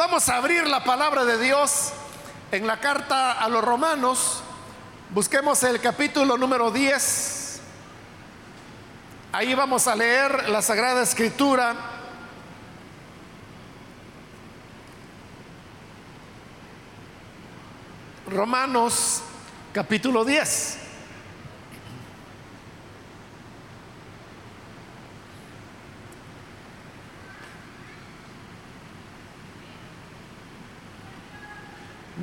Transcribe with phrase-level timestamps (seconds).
[0.00, 1.92] Vamos a abrir la palabra de Dios
[2.52, 4.42] en la carta a los romanos.
[5.10, 7.60] Busquemos el capítulo número 10.
[9.30, 11.76] Ahí vamos a leer la Sagrada Escritura.
[18.26, 19.20] Romanos
[19.74, 20.89] capítulo 10.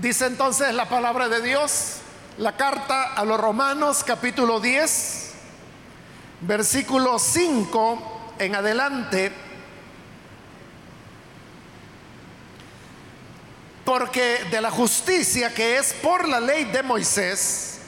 [0.02, 1.96] Dice entonces la palabra de Dios,
[2.38, 5.32] la carta a los Romanos capítulo 10,
[6.42, 9.32] versículo 5 en adelante.
[13.84, 17.80] Porque de la justicia que es por la ley de Moisés,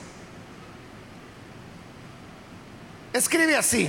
[3.14, 3.88] escribe así,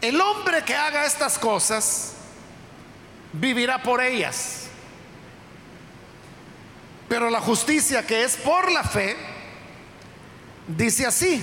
[0.00, 2.12] el hombre que haga estas cosas
[3.32, 4.65] vivirá por ellas.
[7.08, 9.16] Pero la justicia que es por la fe,
[10.66, 11.42] dice así,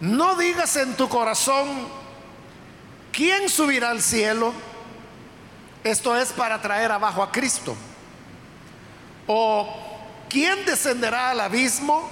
[0.00, 1.88] no digas en tu corazón,
[3.12, 4.52] ¿quién subirá al cielo?
[5.82, 7.76] Esto es para traer abajo a Cristo.
[9.26, 9.68] ¿O
[10.30, 12.10] quién descenderá al abismo?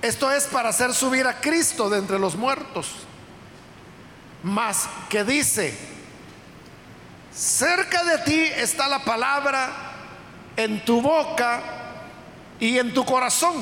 [0.00, 2.88] Esto es para hacer subir a Cristo de entre los muertos.
[4.44, 5.76] Mas que dice,
[7.34, 9.87] cerca de ti está la palabra
[10.58, 11.62] en tu boca
[12.58, 13.54] y en tu corazón.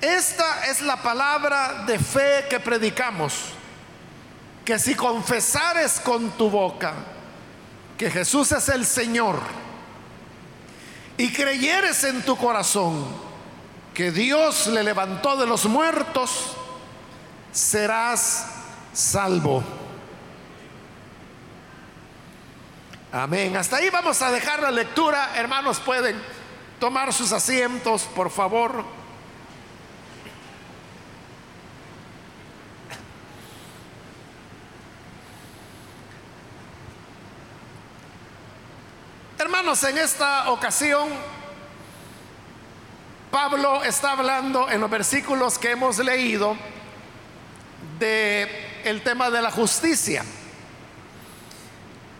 [0.00, 3.32] Esta es la palabra de fe que predicamos,
[4.64, 6.94] que si confesares con tu boca
[7.96, 9.38] que Jesús es el Señor
[11.16, 13.06] y creyeres en tu corazón
[13.94, 16.56] que Dios le levantó de los muertos,
[17.52, 18.46] serás
[18.92, 19.62] salvo.
[23.16, 23.56] Amén.
[23.56, 25.36] Hasta ahí vamos a dejar la lectura.
[25.36, 26.20] Hermanos, pueden
[26.80, 28.84] tomar sus asientos, por favor.
[39.38, 41.08] Hermanos, en esta ocasión
[43.30, 46.56] Pablo está hablando en los versículos que hemos leído
[48.00, 50.24] de el tema de la justicia.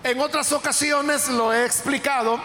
[0.05, 2.39] En otras ocasiones lo he explicado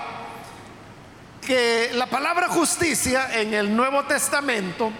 [1.45, 4.93] que la palabra justicia en el Nuevo Testamento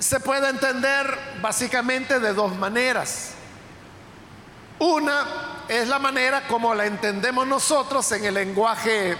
[0.00, 3.34] se puede entender básicamente de dos maneras.
[4.80, 9.16] Una es la manera como la entendemos nosotros en el lenguaje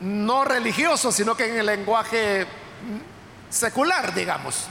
[0.00, 2.46] no religioso, sino que en el lenguaje
[3.50, 4.68] secular, digamos.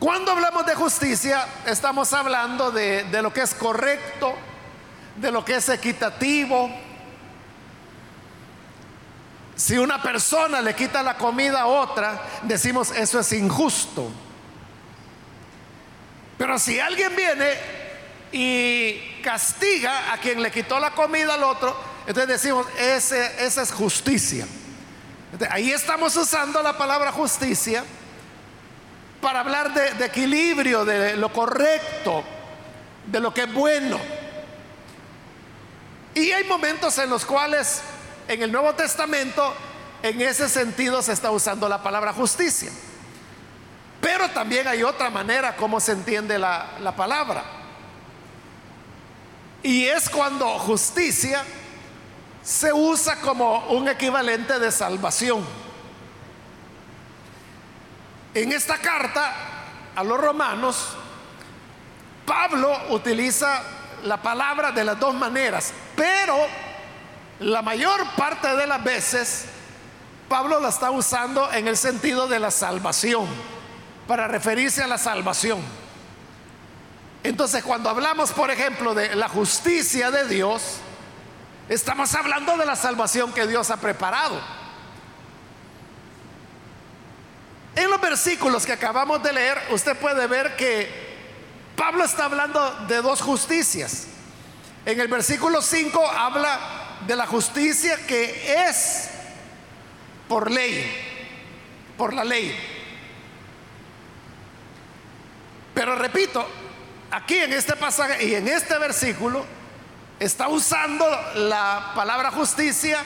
[0.00, 4.34] Cuando hablamos de justicia, estamos hablando de, de lo que es correcto,
[5.16, 6.70] de lo que es equitativo.
[9.56, 14.10] Si una persona le quita la comida a otra, decimos eso es injusto.
[16.38, 17.52] Pero si alguien viene
[18.32, 23.70] y castiga a quien le quitó la comida al otro, entonces decimos, ese, esa es
[23.70, 24.46] justicia.
[25.50, 27.84] ahí estamos usando la palabra justicia
[29.20, 32.24] para hablar de equilibrio, de lo correcto,
[33.06, 34.19] de lo que es bueno.
[36.20, 37.80] Y hay momentos en los cuales
[38.28, 39.54] en el Nuevo Testamento
[40.02, 42.70] en ese sentido se está usando la palabra justicia.
[44.02, 47.42] Pero también hay otra manera como se entiende la, la palabra.
[49.62, 51.42] Y es cuando justicia
[52.42, 55.42] se usa como un equivalente de salvación.
[58.34, 59.34] En esta carta
[59.96, 60.88] a los romanos,
[62.26, 66.36] Pablo utiliza la palabra de las dos maneras, pero
[67.40, 69.46] la mayor parte de las veces
[70.30, 73.26] Pablo la está usando en el sentido de la salvación,
[74.06, 75.60] para referirse a la salvación.
[77.24, 80.76] Entonces, cuando hablamos, por ejemplo, de la justicia de Dios,
[81.68, 84.40] estamos hablando de la salvación que Dios ha preparado.
[87.74, 91.09] En los versículos que acabamos de leer, usted puede ver que
[91.80, 94.06] Pablo está hablando de dos justicias.
[94.84, 96.60] En el versículo 5 habla
[97.06, 99.08] de la justicia que es
[100.28, 100.84] por ley,
[101.96, 102.54] por la ley.
[105.72, 106.46] Pero repito,
[107.10, 109.46] aquí en este pasaje y en este versículo
[110.18, 111.06] está usando
[111.36, 113.02] la palabra justicia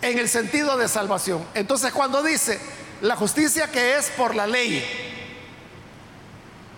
[0.00, 1.46] en el sentido de salvación.
[1.54, 2.58] Entonces cuando dice
[3.00, 5.11] la justicia que es por la ley,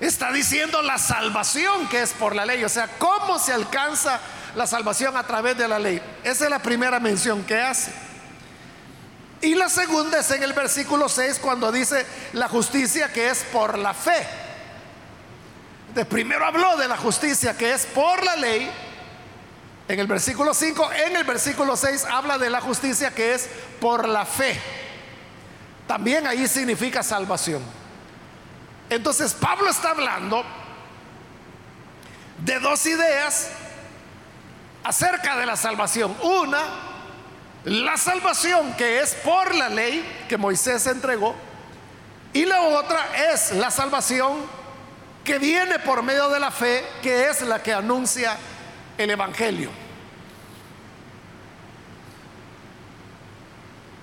[0.00, 4.20] Está diciendo la salvación que es por la ley, o sea, cómo se alcanza
[4.56, 6.00] la salvación a través de la ley.
[6.23, 7.93] Esa es la primera mención que hace.
[9.41, 13.79] Y la segunda es en el versículo 6 cuando dice la justicia que es por
[13.79, 14.26] la fe.
[15.94, 18.70] De primero habló de la justicia que es por la ley.
[19.87, 23.49] En el versículo 5, en el versículo 6 habla de la justicia que es
[23.81, 24.58] por la fe.
[25.87, 27.62] También ahí significa salvación.
[28.91, 30.45] Entonces Pablo está hablando
[32.39, 33.51] de dos ideas
[34.83, 36.15] acerca de la salvación.
[36.23, 36.63] Una,
[37.65, 41.35] la salvación que es por la ley que Moisés entregó.
[42.33, 44.37] Y la otra es la salvación
[45.25, 48.37] que viene por medio de la fe, que es la que anuncia
[48.99, 49.71] el Evangelio.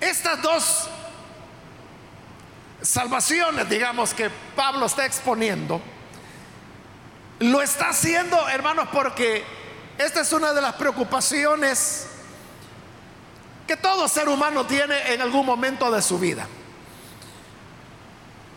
[0.00, 0.88] Estas dos
[2.82, 5.80] salvaciones, digamos, que Pablo está exponiendo,
[7.38, 9.44] lo está haciendo, hermanos, porque
[9.98, 12.08] esta es una de las preocupaciones
[13.66, 16.46] que todo ser humano tiene en algún momento de su vida.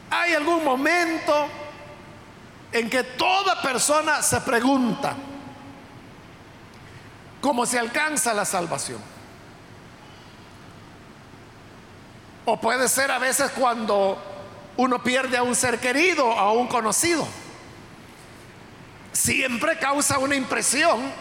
[0.10, 1.48] Hay algún momento
[2.72, 5.16] en que toda persona se pregunta
[7.42, 9.15] cómo se alcanza la salvación.
[12.46, 14.22] O puede ser a veces cuando
[14.78, 17.28] uno pierde a un ser querido, a un conocido.
[19.12, 21.12] Siempre causa una impresión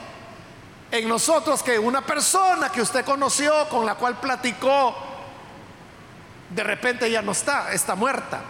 [0.90, 4.94] en nosotros que una persona que usted conoció, con la cual platicó,
[6.50, 8.40] de repente ya no está, está muerta.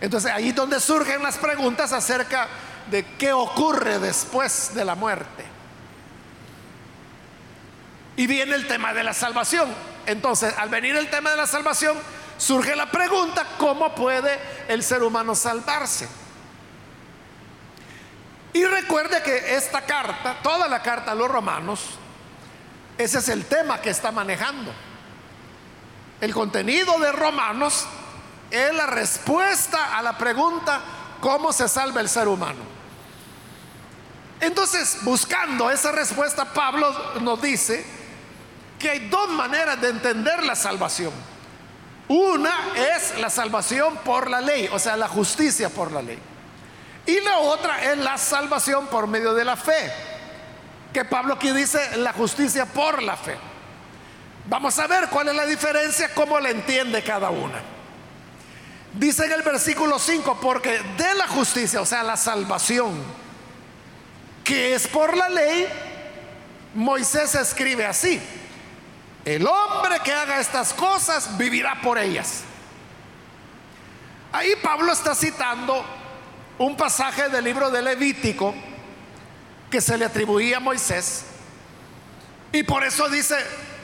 [0.00, 2.48] Entonces ahí es donde surgen las preguntas acerca
[2.90, 5.44] de qué ocurre después de la muerte.
[8.16, 9.68] Y viene el tema de la salvación.
[10.06, 11.96] Entonces, al venir el tema de la salvación,
[12.38, 14.38] surge la pregunta, ¿cómo puede
[14.68, 16.08] el ser humano salvarse?
[18.52, 21.80] Y recuerde que esta carta, toda la carta a los romanos,
[22.96, 24.72] ese es el tema que está manejando.
[26.20, 27.86] El contenido de Romanos
[28.50, 30.80] es la respuesta a la pregunta,
[31.20, 32.60] ¿cómo se salva el ser humano?
[34.40, 37.84] Entonces, buscando esa respuesta, Pablo nos dice
[38.86, 41.10] que hay dos maneras de entender la salvación.
[42.06, 46.20] Una es la salvación por la ley, o sea, la justicia por la ley.
[47.04, 49.92] Y la otra es la salvación por medio de la fe.
[50.92, 53.36] Que Pablo aquí dice la justicia por la fe.
[54.48, 57.60] Vamos a ver cuál es la diferencia, cómo la entiende cada una.
[58.92, 63.02] Dice en el versículo 5, porque de la justicia, o sea, la salvación,
[64.44, 65.66] que es por la ley,
[66.76, 68.22] Moisés escribe así,
[69.26, 72.44] el hombre que haga estas cosas vivirá por ellas.
[74.30, 75.84] Ahí Pablo está citando
[76.58, 78.54] un pasaje del libro de Levítico
[79.68, 81.24] que se le atribuía a Moisés.
[82.52, 83.36] Y por eso dice,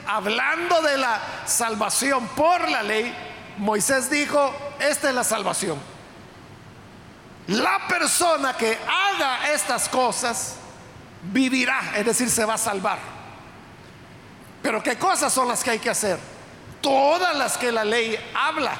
[0.06, 3.12] hablando de la salvación por la ley,
[3.58, 5.76] Moisés dijo, esta es la salvación.
[7.48, 10.54] La persona que haga estas cosas
[11.24, 13.21] vivirá, es decir, se va a salvar.
[14.62, 16.18] Pero ¿qué cosas son las que hay que hacer?
[16.80, 18.76] Todas las que la ley habla.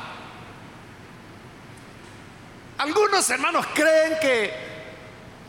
[2.79, 4.53] Algunos hermanos creen que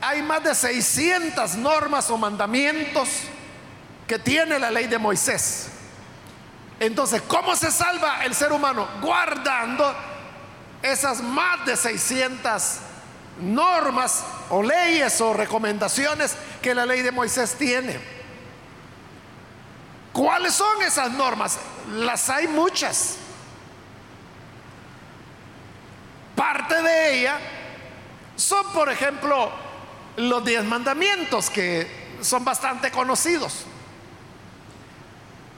[0.02, 3.10] hay más de 600 normas o mandamientos
[4.08, 5.68] que tiene la ley de Moisés.
[6.80, 8.88] Entonces, ¿cómo se salva el ser humano?
[9.02, 9.96] Guardando
[10.82, 12.80] esas más de 600
[13.40, 18.13] normas o leyes o recomendaciones que la ley de Moisés tiene.
[20.14, 21.58] ¿Cuáles son esas normas?
[21.90, 23.18] Las hay muchas.
[26.36, 27.40] Parte de ella
[28.36, 29.52] son, por ejemplo,
[30.18, 33.66] los diez mandamientos que son bastante conocidos.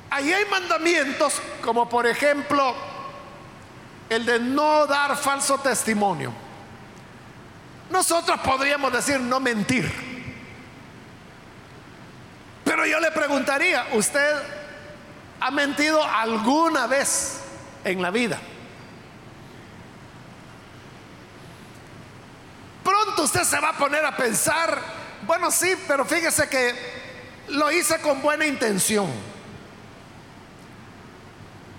[0.09, 2.73] Ahí hay mandamientos como por ejemplo
[4.09, 6.31] el de no dar falso testimonio.
[7.89, 10.14] Nosotros podríamos decir no mentir.
[12.85, 14.35] Yo le preguntaría, ¿usted
[15.39, 17.41] ha mentido alguna vez
[17.83, 18.39] en la vida?
[22.83, 24.79] Pronto usted se va a poner a pensar,
[25.23, 26.75] bueno, sí, pero fíjese que
[27.49, 29.09] lo hice con buena intención.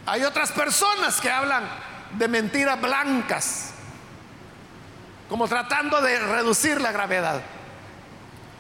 [0.07, 1.69] Hay otras personas que hablan
[2.13, 3.71] de mentiras blancas,
[5.29, 7.41] como tratando de reducir la gravedad.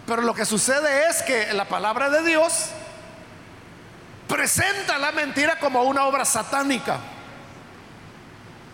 [0.07, 2.71] Pero lo que sucede es que la palabra de Dios
[4.29, 6.99] presenta la mentira como una obra satánica.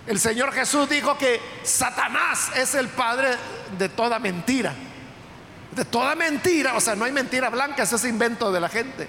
[0.07, 3.37] El Señor Jesús dijo que Satanás es el padre
[3.79, 4.75] de toda mentira.
[5.71, 9.09] De toda mentira, o sea, no hay mentira blanca, ese es invento de la gente.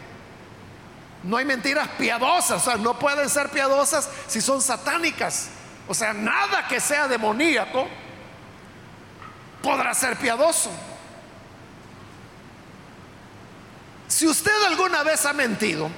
[1.24, 5.50] No hay mentiras piadosas, o sea, no pueden ser piadosas si son satánicas.
[5.90, 7.88] O sea, nada que sea demoníaco
[9.62, 10.72] podrá ser piadoso.
[14.14, 15.90] Si usted alguna vez ha mentido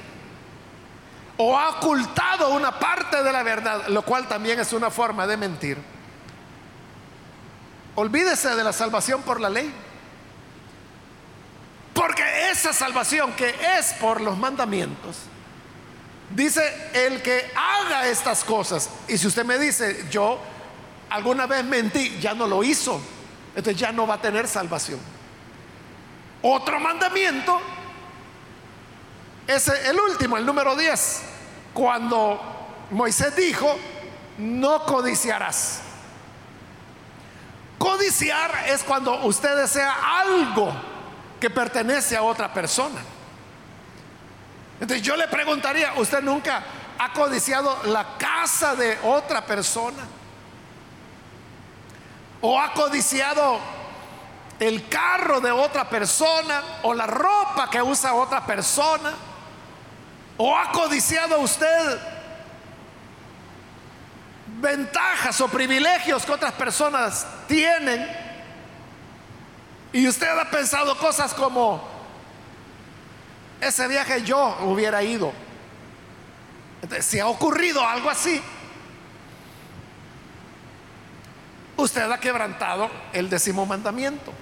[1.36, 5.36] o ha ocultado una parte de la verdad, lo cual también es una forma de
[5.36, 5.77] mentir,
[7.95, 9.69] olvídese de la salvación por la ley.
[11.93, 15.17] Porque esa salvación que es por los mandamientos,
[16.34, 18.89] dice el que haga estas cosas.
[19.10, 20.39] Y si usted me dice, yo
[21.10, 23.01] alguna vez mentí, ya no lo hizo,
[23.50, 25.01] entonces ya no va a tener salvación.
[26.41, 27.60] Otro mandamiento
[29.47, 31.21] es el último, el número 10,
[31.73, 32.39] cuando
[32.91, 33.77] Moisés dijo,
[34.37, 35.81] no codiciarás.
[37.77, 40.73] Codiciar es cuando usted desea algo
[41.39, 43.01] que pertenece a otra persona.
[44.79, 46.63] Entonces yo le preguntaría, ¿usted nunca
[46.97, 50.03] ha codiciado la casa de otra persona?
[52.41, 53.59] ¿O ha codiciado
[54.59, 56.61] el carro de otra persona?
[56.83, 59.13] ¿O la ropa que usa otra persona?
[60.37, 61.99] ¿O ha codiciado usted
[64.59, 68.05] ventajas o privilegios que otras personas tienen?
[69.93, 71.81] Y usted ha pensado cosas como,
[73.61, 75.31] ese viaje yo hubiera ido.
[76.99, 78.41] Si ha ocurrido algo así,
[81.77, 84.33] usted ha quebrantado el décimo mandamiento.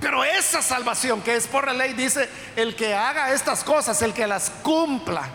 [0.00, 4.12] Pero esa salvación que es por la ley dice, el que haga estas cosas, el
[4.12, 5.28] que las cumpla.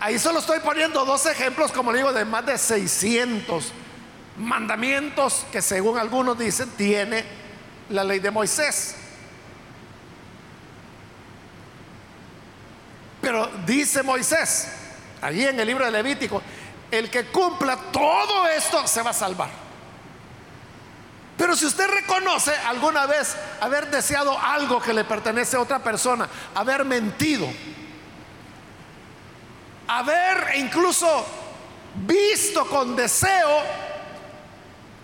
[0.00, 3.72] Ahí solo estoy poniendo dos ejemplos, como digo, de más de 600
[4.38, 7.24] mandamientos que según algunos dicen tiene
[7.90, 8.96] la ley de Moisés.
[13.20, 14.68] Pero dice Moisés,
[15.20, 16.42] allí en el libro de Levítico,
[16.90, 19.65] el que cumpla todo esto se va a salvar.
[21.36, 26.28] Pero si usted reconoce alguna vez haber deseado algo que le pertenece a otra persona,
[26.54, 27.46] haber mentido,
[29.86, 31.26] haber incluso
[32.06, 33.62] visto con deseo,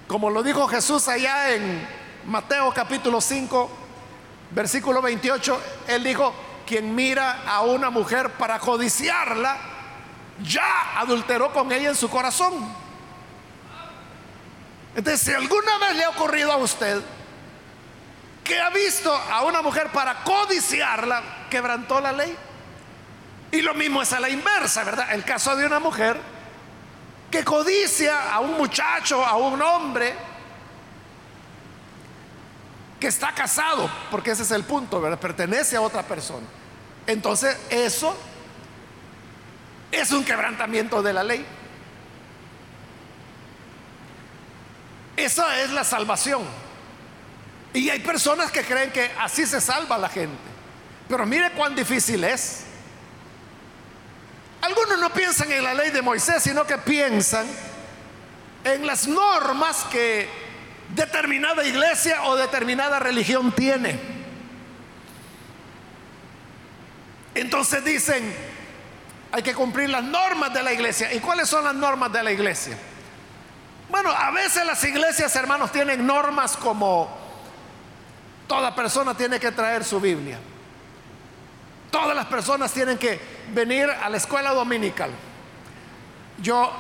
[0.09, 1.87] como lo dijo Jesús allá en
[2.27, 3.71] Mateo capítulo 5,
[4.53, 6.35] versículo 28, él dijo,
[6.67, 9.59] quien mira a una mujer para codiciarla,
[10.43, 12.82] ya adulteró con ella en su corazón.
[14.95, 17.01] Entonces, si alguna vez le ha ocurrido a usted
[18.45, 22.37] que ha visto a una mujer para codiciarla, quebrantó la ley.
[23.53, 25.13] Y lo mismo es a la inversa, ¿verdad?
[25.13, 26.19] El caso de una mujer
[27.31, 30.15] que codicia a un muchacho, a un hombre,
[32.99, 35.19] que está casado, porque ese es el punto, ¿verdad?
[35.19, 36.47] Pertenece a otra persona.
[37.07, 38.17] Entonces, eso
[39.91, 41.45] es un quebrantamiento de la ley.
[45.17, 46.43] Esa es la salvación.
[47.75, 50.37] Y hay personas que creen que así se salva la gente.
[51.09, 52.65] Pero mire cuán difícil es.
[54.61, 57.47] Algunos no piensan en la ley de Moisés, sino que piensan
[58.65, 60.29] en las normas que
[60.95, 63.99] determinada iglesia o determinada religión tiene.
[67.35, 68.35] Entonces dicen,
[69.33, 71.13] hay que cumplir las normas de la iglesia.
[71.13, 72.77] ¿Y cuáles son las normas de la iglesia?
[73.93, 77.11] Bueno, a veces las iglesias, hermanos, tienen normas como
[78.49, 80.39] toda persona tiene que traer su Biblia.
[81.91, 83.21] Todas las personas tienen que
[83.53, 85.11] venir a la escuela dominical.
[86.41, 86.73] Yo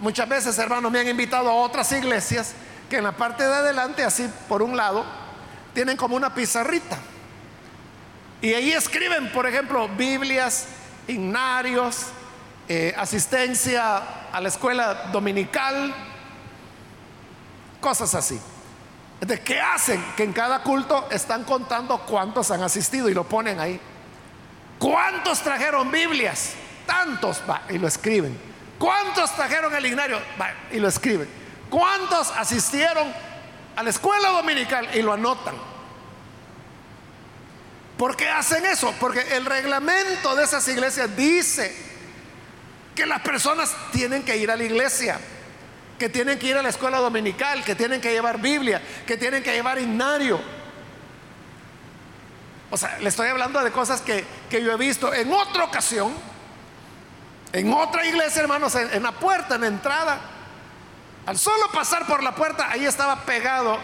[0.00, 2.54] muchas veces, hermanos, me han invitado a otras iglesias
[2.90, 5.04] que en la parte de adelante, así por un lado,
[5.72, 6.98] tienen como una pizarrita.
[8.42, 10.66] Y ahí escriben, por ejemplo, Biblias,
[11.06, 12.06] himnarios,
[12.68, 13.98] eh, asistencia
[14.32, 15.94] a la escuela dominical,
[17.86, 18.40] cosas así.
[19.20, 20.04] ¿De qué hacen?
[20.16, 23.80] Que en cada culto están contando cuántos han asistido y lo ponen ahí.
[24.76, 26.54] ¿Cuántos trajeron Biblias?
[26.84, 28.36] Tantos, va, y lo escriben.
[28.76, 30.18] ¿Cuántos trajeron el himnario?
[30.40, 31.28] Va, y lo escriben.
[31.70, 33.06] ¿Cuántos asistieron
[33.76, 35.54] a la escuela dominical y lo anotan?
[37.96, 38.92] ¿Por qué hacen eso?
[38.98, 41.72] Porque el reglamento de esas iglesias dice
[42.96, 45.20] que las personas tienen que ir a la iglesia,
[45.98, 49.42] que tienen que ir a la escuela dominical, que tienen que llevar Biblia, que tienen
[49.42, 50.40] que llevar himnario.
[52.70, 55.12] O sea, le estoy hablando de cosas que, que yo he visto.
[55.14, 56.12] En otra ocasión,
[57.52, 60.20] En otra iglesia, hermanos, en, la puerta, en la entrada,
[61.24, 63.78] al solo pasar por la puerta, ahí estaba pegado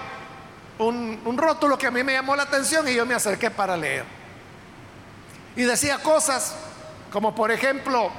[0.78, 3.76] un, un, rótulo que a mí me llamó la atención y yo me acerqué para
[3.76, 4.04] leer.
[5.56, 6.54] Y decía cosas
[7.10, 8.10] como, por ejemplo,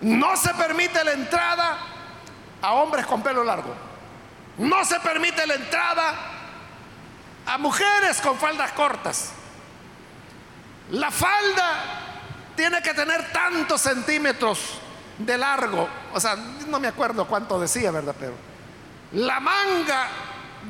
[0.00, 1.78] no se permite la entrada
[2.62, 3.74] a hombres con pelo largo.
[4.58, 6.14] No se permite la entrada
[7.46, 9.32] a mujeres con faldas cortas.
[10.90, 12.00] La falda
[12.56, 14.80] tiene que tener tantos centímetros
[15.18, 15.88] de largo.
[16.12, 18.14] O sea, no me acuerdo cuánto decía, ¿verdad?
[18.18, 18.34] Pero
[19.12, 20.08] la manga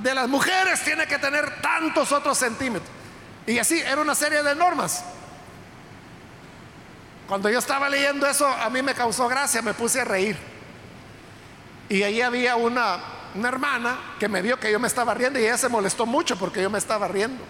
[0.02, 2.90] de las mujeres tiene que tener tantos otros centímetros.
[3.46, 5.04] Y así era una serie de normas.
[7.26, 10.49] Cuando yo estaba leyendo eso, a mí me causó gracia, me puse a reír.
[11.90, 13.00] Y ahí había una,
[13.34, 16.38] una hermana que me vio que yo me estaba riendo y ella se molestó mucho
[16.38, 17.42] porque yo me estaba riendo.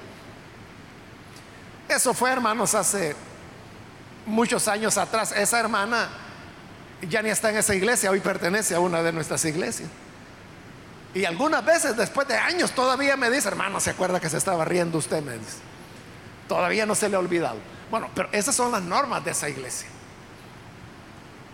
[1.86, 3.14] Eso fue, hermanos, hace
[4.24, 5.32] muchos años atrás.
[5.32, 6.08] Esa hermana
[7.02, 9.90] ya ni está en esa iglesia, hoy pertenece a una de nuestras iglesias.
[11.12, 14.64] Y algunas veces, después de años, todavía me dice, hermano, ¿se acuerda que se estaba
[14.64, 15.22] riendo usted?
[15.22, 15.58] Me dice.
[16.48, 17.58] Todavía no se le ha olvidado.
[17.90, 19.88] Bueno, pero esas son las normas de esa iglesia.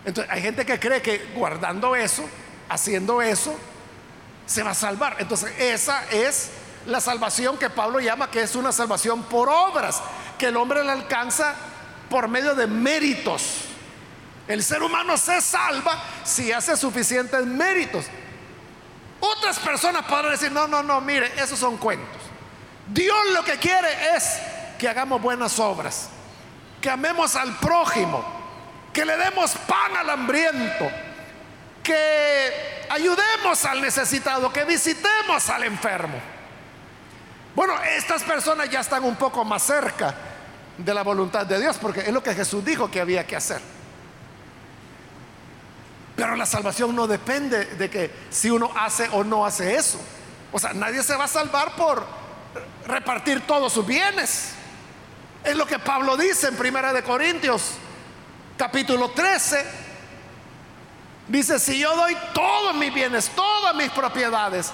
[0.05, 2.25] Entonces, hay gente que cree que guardando eso,
[2.69, 3.57] haciendo eso,
[4.47, 5.17] se va a salvar.
[5.19, 6.51] Entonces, esa es
[6.87, 10.03] la salvación que Pablo llama que es una salvación por obras,
[10.39, 11.55] que el hombre la alcanza
[12.09, 13.63] por medio de méritos.
[14.47, 18.07] El ser humano se salva si hace suficientes méritos.
[19.19, 22.23] Otras personas podrán decir, no, no, no, mire, esos son cuentos.
[22.89, 24.39] Dios lo que quiere es
[24.79, 26.09] que hagamos buenas obras,
[26.81, 28.25] que amemos al prójimo,
[28.93, 30.89] que le demos pan al hambriento,
[31.87, 36.19] que ayudemos al necesitado, que visitemos al enfermo.
[37.55, 40.15] Bueno, estas personas ya están un poco más cerca
[40.77, 43.61] de la voluntad de Dios, porque es lo que Jesús dijo que había que hacer.
[46.17, 50.01] Pero la salvación no depende de que si uno hace o no hace eso.
[50.53, 52.05] O sea, nadie se va a salvar por
[52.87, 54.55] repartir todos sus bienes.
[55.45, 57.75] Es lo que Pablo dice en Primera de Corintios,
[58.57, 59.86] capítulo 13.
[61.29, 64.73] Dice, si yo doy todos mis bienes, todas mis propiedades,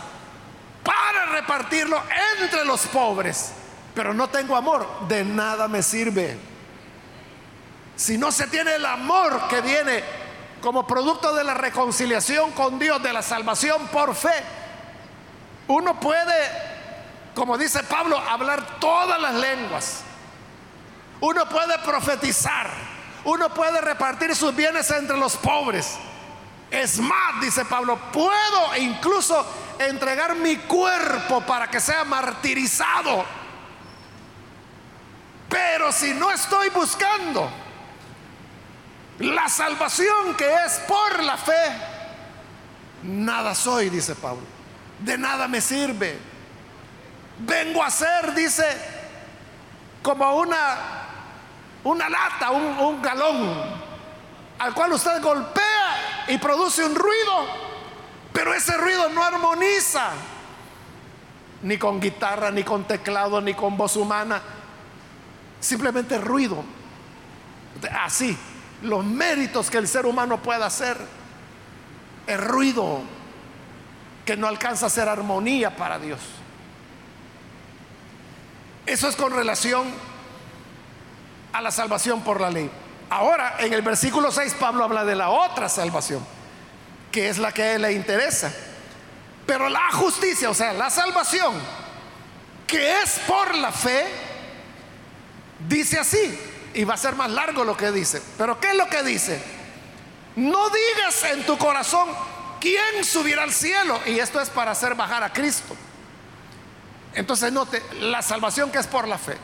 [0.82, 2.00] para repartirlo
[2.40, 3.52] entre los pobres,
[3.94, 6.36] pero no tengo amor, de nada me sirve.
[7.96, 10.02] Si no se tiene el amor que viene
[10.60, 14.42] como producto de la reconciliación con Dios, de la salvación por fe,
[15.68, 16.50] uno puede,
[17.34, 20.02] como dice Pablo, hablar todas las lenguas.
[21.20, 22.68] Uno puede profetizar.
[23.24, 25.96] Uno puede repartir sus bienes entre los pobres.
[26.72, 29.46] Es más, dice Pablo, puedo incluso
[29.78, 33.24] entregar mi cuerpo para que sea martirizado
[35.52, 37.50] pero si no estoy buscando
[39.18, 41.52] la salvación que es por la fe,
[43.02, 44.44] nada soy, dice Pablo.
[44.98, 46.18] De nada me sirve.
[47.38, 48.64] Vengo a ser, dice,
[50.02, 50.78] como una,
[51.84, 53.54] una lata, un, un galón,
[54.58, 55.81] al cual usted golpea
[56.28, 57.46] y produce un ruido,
[58.32, 60.10] pero ese ruido no armoniza,
[61.62, 64.42] ni con guitarra, ni con teclado, ni con voz humana
[65.62, 66.62] simplemente ruido.
[68.02, 68.36] Así,
[68.82, 70.98] los méritos que el ser humano pueda hacer,
[72.26, 73.00] es ruido
[74.26, 76.20] que no alcanza a ser armonía para Dios.
[78.84, 79.86] Eso es con relación
[81.52, 82.70] a la salvación por la ley.
[83.12, 86.24] Ahora, en el versículo 6, Pablo habla de la otra salvación,
[87.10, 88.50] que es la que a él le interesa.
[89.46, 91.54] Pero la justicia, o sea, la salvación,
[92.66, 94.06] que es por la fe,
[95.68, 96.38] Dice así,
[96.74, 98.22] y va a ser más largo lo que dice.
[98.38, 99.40] Pero ¿qué es lo que dice?
[100.36, 102.08] No digas en tu corazón,
[102.60, 104.00] ¿quién subirá al cielo?
[104.06, 105.76] Y esto es para hacer bajar a Cristo.
[107.14, 109.36] Entonces note, la salvación que es por la fe.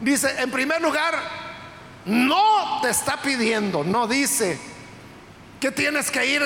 [0.00, 1.18] Dice, en primer lugar,
[2.04, 4.58] no te está pidiendo, no dice
[5.60, 6.42] que tienes que ir,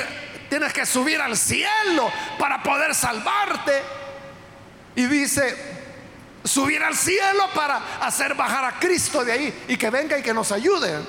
[0.49, 3.83] tienes que subir al cielo para poder salvarte.
[4.97, 5.57] Y dice,
[6.45, 10.35] subir al cielo para hacer bajar a Cristo de ahí y que venga y que
[10.35, 11.01] nos ayude.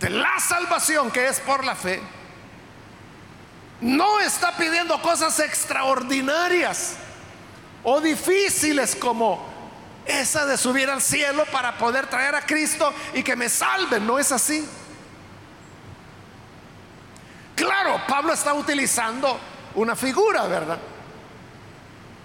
[0.00, 2.00] De la salvación que es por la fe,
[3.80, 6.96] no está pidiendo cosas extraordinarias
[7.82, 9.55] o difíciles como
[10.06, 14.06] esa de subir al cielo para poder traer a Cristo y que me salven.
[14.06, 14.66] No es así.
[17.54, 19.38] Claro, Pablo está utilizando
[19.74, 20.78] una figura, ¿verdad?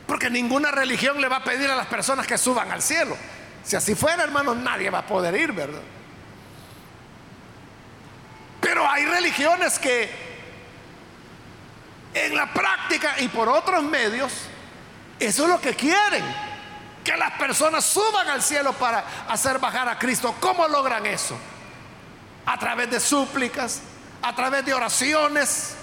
[0.05, 3.17] Porque ninguna religión le va a pedir a las personas que suban al cielo.
[3.63, 5.81] Si así fuera, hermano, nadie va a poder ir, ¿verdad?
[8.59, 10.09] Pero hay religiones que
[12.13, 14.33] en la práctica y por otros medios,
[15.19, 16.23] eso es lo que quieren,
[17.03, 20.35] que las personas suban al cielo para hacer bajar a Cristo.
[20.39, 21.37] ¿Cómo logran eso?
[22.45, 23.81] A través de súplicas,
[24.21, 25.75] a través de oraciones,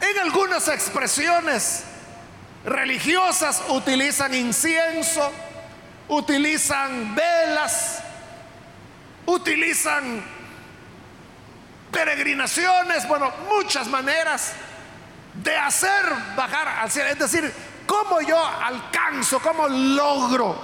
[0.00, 1.84] en algunas expresiones
[2.64, 5.32] religiosas utilizan incienso,
[6.08, 8.00] utilizan velas,
[9.26, 10.22] utilizan
[11.90, 14.52] peregrinaciones, bueno, muchas maneras
[15.34, 16.04] de hacer
[16.36, 17.10] bajar al cielo.
[17.10, 17.52] Es decir,
[17.88, 20.56] ¿cómo yo alcanzo, cómo logro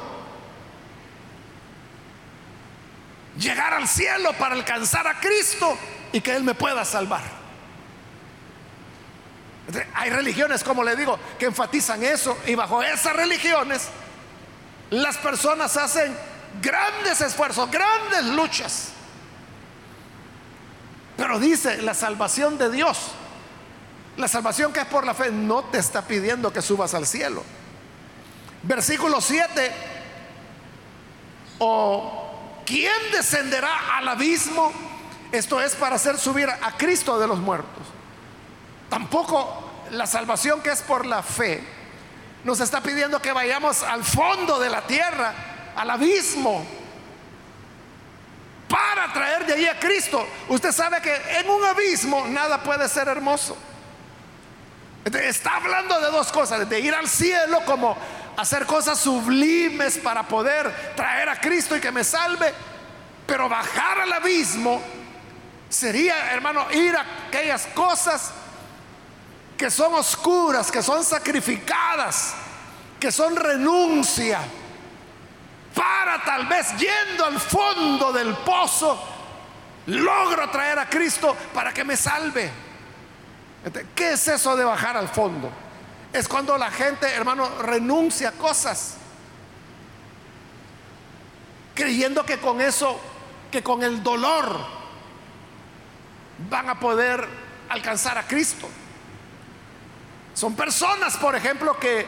[3.36, 5.76] llegar al cielo para alcanzar a Cristo
[6.12, 7.22] y que Él me pueda salvar?
[9.94, 13.88] Hay religiones, como le digo, que enfatizan eso y bajo esas religiones
[14.90, 16.14] las personas hacen
[16.60, 18.90] grandes esfuerzos, grandes luchas.
[21.16, 23.12] Pero dice la salvación de Dios,
[24.16, 27.42] la salvación que es por la fe, no te está pidiendo que subas al cielo.
[28.62, 29.72] Versículo 7,
[31.58, 34.72] o ¿quién descenderá al abismo?
[35.32, 37.82] Esto es para hacer subir a Cristo de los muertos.
[38.88, 41.62] Tampoco la salvación que es por la fe
[42.44, 45.34] nos está pidiendo que vayamos al fondo de la tierra,
[45.74, 46.64] al abismo,
[48.68, 50.26] para traer de ahí a Cristo.
[50.48, 53.56] Usted sabe que en un abismo nada puede ser hermoso.
[55.04, 57.96] Está hablando de dos cosas, de ir al cielo como
[58.36, 62.52] hacer cosas sublimes para poder traer a Cristo y que me salve,
[63.26, 64.82] pero bajar al abismo
[65.68, 68.32] sería, hermano, ir a aquellas cosas
[69.56, 72.34] que son oscuras, que son sacrificadas,
[72.98, 74.40] que son renuncia,
[75.74, 78.98] para tal vez yendo al fondo del pozo,
[79.86, 82.50] logro traer a Cristo para que me salve.
[83.94, 85.50] ¿Qué es eso de bajar al fondo?
[86.12, 88.96] Es cuando la gente, hermano, renuncia a cosas,
[91.74, 93.00] creyendo que con eso,
[93.50, 94.58] que con el dolor,
[96.50, 97.26] van a poder
[97.68, 98.68] alcanzar a Cristo.
[100.34, 102.06] Son personas, por ejemplo, que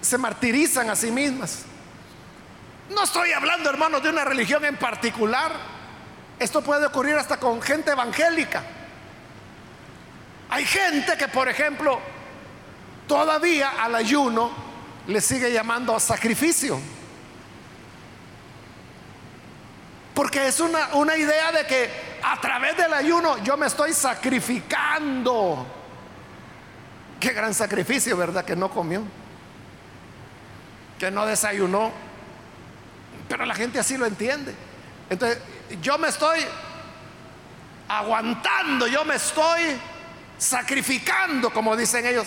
[0.00, 1.64] se martirizan a sí mismas.
[2.90, 5.52] No estoy hablando, hermanos, de una religión en particular.
[6.38, 8.62] Esto puede ocurrir hasta con gente evangélica.
[10.54, 11.98] Hay gente que, por ejemplo,
[13.08, 14.52] todavía al ayuno
[15.08, 16.78] le sigue llamando sacrificio.
[20.14, 21.90] Porque es una, una idea de que
[22.22, 25.66] a través del ayuno yo me estoy sacrificando.
[27.18, 28.44] Qué gran sacrificio, ¿verdad?
[28.44, 29.02] Que no comió,
[31.00, 31.90] que no desayunó.
[33.28, 34.54] Pero la gente así lo entiende.
[35.10, 35.36] Entonces,
[35.82, 36.38] yo me estoy
[37.88, 39.80] aguantando, yo me estoy
[40.38, 42.26] sacrificando, como dicen ellos.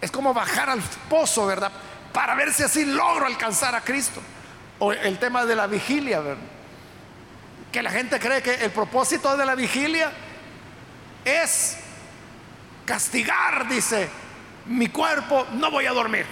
[0.00, 1.72] Es como bajar al pozo, ¿verdad?
[2.12, 4.20] Para ver si así logro alcanzar a Cristo.
[4.78, 6.42] O el tema de la vigilia, ¿verdad?
[7.72, 10.12] Que la gente cree que el propósito de la vigilia
[11.24, 11.76] es
[12.84, 14.08] castigar, dice,
[14.66, 16.26] mi cuerpo, no voy a dormir.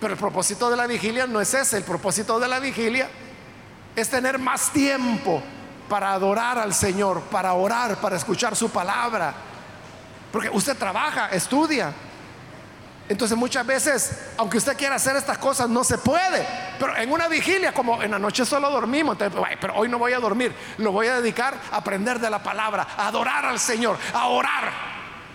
[0.00, 3.08] Pero el propósito de la vigilia no es ese, el propósito de la vigilia
[3.94, 5.42] es tener más tiempo
[5.88, 9.34] para adorar al Señor, para orar, para escuchar su palabra.
[10.32, 11.92] Porque usted trabaja, estudia.
[13.08, 16.46] Entonces muchas veces, aunque usted quiera hacer estas cosas, no se puede.
[16.78, 19.16] Pero en una vigilia, como en la noche solo dormimos,
[19.60, 22.86] pero hoy no voy a dormir, lo voy a dedicar a aprender de la palabra,
[22.96, 24.72] a adorar al Señor, a orar.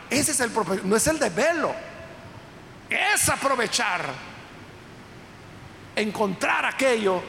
[0.09, 1.73] Ese es el propósito, no es el de velo,
[2.89, 4.01] es aprovechar,
[5.95, 7.23] encontrar aquello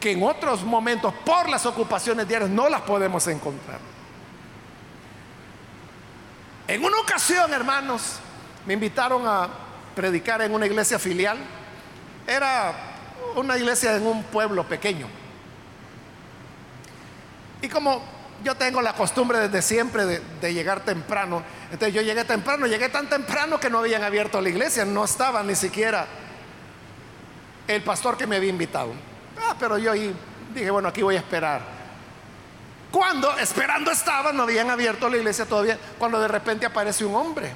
[0.00, 3.78] que en otros momentos, por las ocupaciones diarias, no las podemos encontrar.
[6.66, 8.18] En una ocasión, hermanos,
[8.66, 9.48] me invitaron a
[9.94, 11.36] predicar en una iglesia filial.
[12.26, 12.72] Era
[13.36, 15.06] una iglesia en un pueblo pequeño.
[17.62, 18.02] Y como
[18.42, 23.08] yo tengo la costumbre desde siempre de, llegar temprano, entonces yo llegué temprano, llegué tan
[23.08, 26.06] temprano que no habían abierto la iglesia, no estaba ni siquiera
[27.66, 28.92] el pastor que me había invitado.
[29.42, 30.14] Ah, pero yo ahí
[30.54, 31.62] dije, bueno, aquí voy a esperar.
[32.90, 37.52] Cuando esperando estaba, no habían abierto la iglesia todavía, cuando de repente aparece un hombre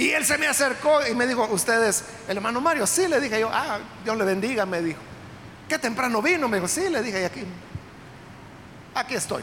[0.00, 2.86] y él se me acercó y me dijo, ¿ustedes, el hermano Mario?
[2.86, 4.98] Sí, le dije yo, ah, Dios le bendiga, me dijo.
[5.68, 6.48] ¿Qué temprano vino?
[6.48, 7.44] Me dijo, sí, le dije, y aquí,
[8.94, 9.42] aquí estoy.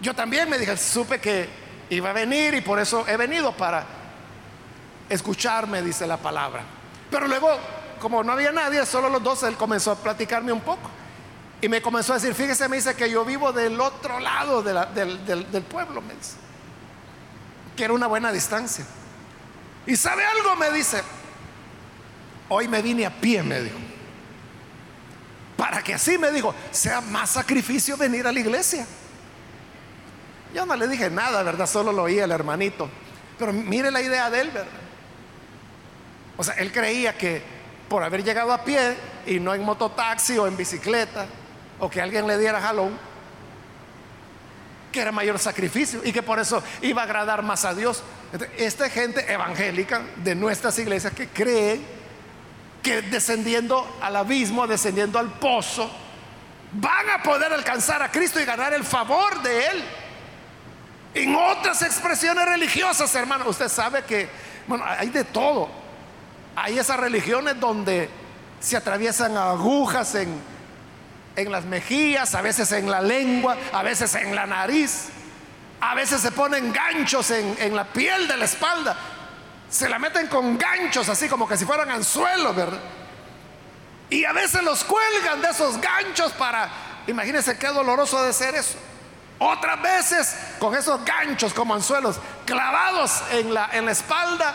[0.00, 1.48] Yo también me dije, supe que
[1.90, 3.86] iba a venir y por eso he venido para
[5.08, 6.62] escucharme, dice la palabra.
[7.08, 7.48] Pero luego,
[7.98, 10.90] como no había nadie, solo los dos, él comenzó a platicarme un poco.
[11.60, 15.24] Y me comenzó a decir, fíjese, me dice que yo vivo del otro lado del,
[15.50, 16.36] del pueblo, me dice.
[17.76, 18.84] Que era una buena distancia.
[19.86, 21.02] Y sabe algo, me dice,
[22.48, 23.78] hoy me vine a pie, me dijo.
[25.56, 28.86] Para que así, me dijo, sea más sacrificio venir a la iglesia.
[30.54, 31.66] Yo no le dije nada, ¿verdad?
[31.66, 32.88] Solo lo oía el hermanito.
[33.38, 34.70] Pero mire la idea de él, ¿verdad?
[36.36, 37.57] O sea, él creía que
[37.88, 38.96] por haber llegado a pie
[39.26, 41.26] y no en mototaxi o en bicicleta,
[41.78, 42.98] o que alguien le diera jalón,
[44.92, 48.02] que era mayor sacrificio y que por eso iba a agradar más a Dios.
[48.56, 51.80] Esta gente evangélica de nuestras iglesias que cree
[52.82, 55.90] que descendiendo al abismo, descendiendo al pozo,
[56.72, 59.84] van a poder alcanzar a Cristo y ganar el favor de Él.
[61.14, 64.28] En otras expresiones religiosas, hermano, usted sabe que,
[64.66, 65.68] bueno, hay de todo.
[66.60, 68.10] Hay esas religiones donde
[68.60, 70.40] se atraviesan agujas en,
[71.36, 75.08] en las mejillas, a veces en la lengua, a veces en la nariz,
[75.80, 78.96] a veces se ponen ganchos en, en la piel de la espalda.
[79.70, 82.80] Se la meten con ganchos así como que si fueran anzuelos, ¿verdad?
[84.10, 86.68] Y a veces los cuelgan de esos ganchos para,
[87.06, 88.78] imagínense qué doloroso de ser eso.
[89.38, 94.54] Otras veces con esos ganchos como anzuelos clavados en la, en la espalda,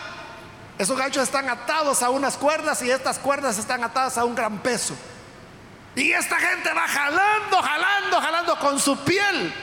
[0.78, 4.58] esos ganchos están atados a unas cuerdas y estas cuerdas están atadas a un gran
[4.58, 4.94] peso.
[5.94, 9.54] Y esta gente va jalando, jalando, jalando con su piel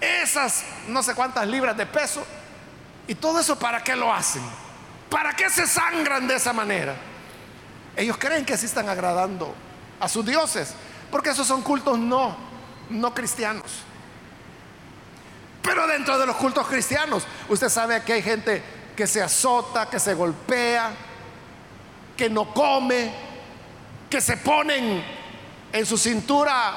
[0.00, 2.24] esas no sé cuántas libras de peso.
[3.06, 4.42] Y todo eso para qué lo hacen?
[5.08, 6.94] ¿Para qué se sangran de esa manera?
[7.96, 9.54] Ellos creen que así están agradando
[9.98, 10.74] a sus dioses,
[11.10, 12.36] porque esos son cultos no,
[12.88, 13.82] no cristianos.
[15.62, 18.62] Pero dentro de los cultos cristianos, usted sabe que hay gente
[19.00, 20.92] que se azota, que se golpea,
[22.14, 23.10] que no come,
[24.10, 25.02] que se ponen
[25.72, 26.74] en su cintura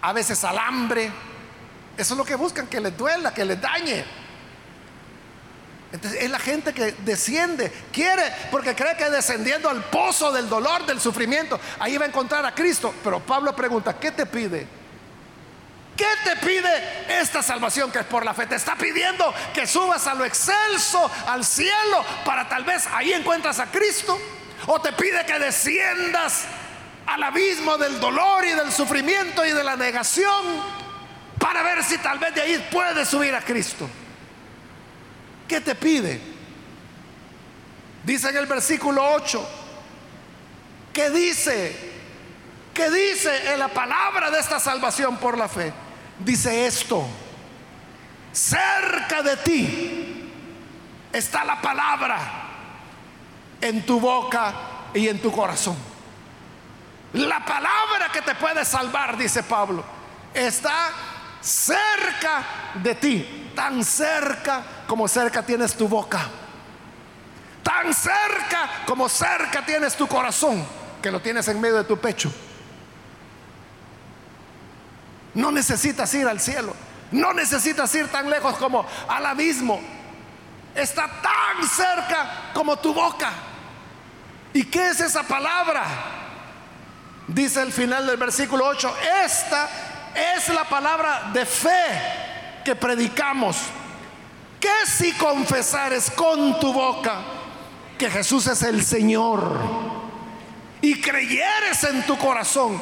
[0.00, 1.12] a veces alambre.
[1.94, 4.02] Eso es lo que buscan, que les duela, que les dañe.
[5.92, 10.86] Entonces es la gente que desciende, quiere, porque cree que descendiendo al pozo del dolor,
[10.86, 12.94] del sufrimiento, ahí va a encontrar a Cristo.
[13.04, 14.66] Pero Pablo pregunta, ¿qué te pide?
[15.96, 18.46] ¿Qué te pide esta salvación que es por la fe?
[18.46, 23.58] Te está pidiendo que subas a lo excelso, al cielo, para tal vez ahí encuentras
[23.58, 24.18] a Cristo.
[24.66, 26.44] O te pide que desciendas
[27.06, 30.62] al abismo del dolor y del sufrimiento y de la negación
[31.38, 33.88] para ver si tal vez de ahí puedes subir a Cristo.
[35.48, 36.20] ¿Qué te pide?
[38.04, 39.48] Dice en el versículo 8,
[40.92, 41.92] ¿qué dice?
[42.74, 45.72] ¿Qué dice la palabra de esta salvación por la fe?
[46.18, 47.06] Dice esto,
[48.32, 50.32] cerca de ti
[51.12, 52.18] está la palabra
[53.60, 54.54] en tu boca
[54.94, 55.76] y en tu corazón.
[57.12, 59.84] La palabra que te puede salvar, dice Pablo,
[60.32, 60.90] está
[61.42, 66.20] cerca de ti, tan cerca como cerca tienes tu boca,
[67.62, 70.64] tan cerca como cerca tienes tu corazón,
[71.02, 72.32] que lo tienes en medio de tu pecho.
[75.34, 76.74] No necesitas ir al cielo,
[77.10, 79.80] no necesitas ir tan lejos como al abismo,
[80.74, 83.30] está tan cerca como tu boca.
[84.52, 85.84] ¿Y qué es esa palabra?
[87.26, 89.68] Dice el final del versículo 8, esta
[90.14, 93.56] es la palabra de fe que predicamos.
[94.60, 97.20] Que si confesares con tu boca
[97.98, 99.58] que Jesús es el Señor
[100.80, 102.80] y creyeres en tu corazón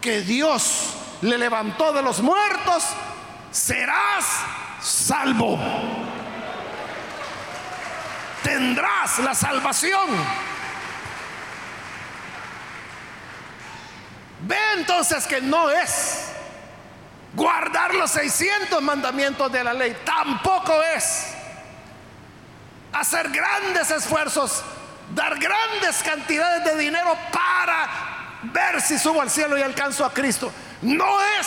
[0.00, 2.84] que Dios le levantó de los muertos,
[3.50, 4.24] serás
[4.80, 5.58] salvo.
[8.42, 10.08] Tendrás la salvación.
[14.42, 16.32] Ve entonces que no es
[17.34, 19.96] guardar los 600 mandamientos de la ley.
[20.04, 21.34] Tampoco es
[22.92, 24.64] hacer grandes esfuerzos,
[25.14, 28.09] dar grandes cantidades de dinero para
[28.42, 30.52] ver si subo al cielo y alcanzo a Cristo.
[30.82, 31.46] No es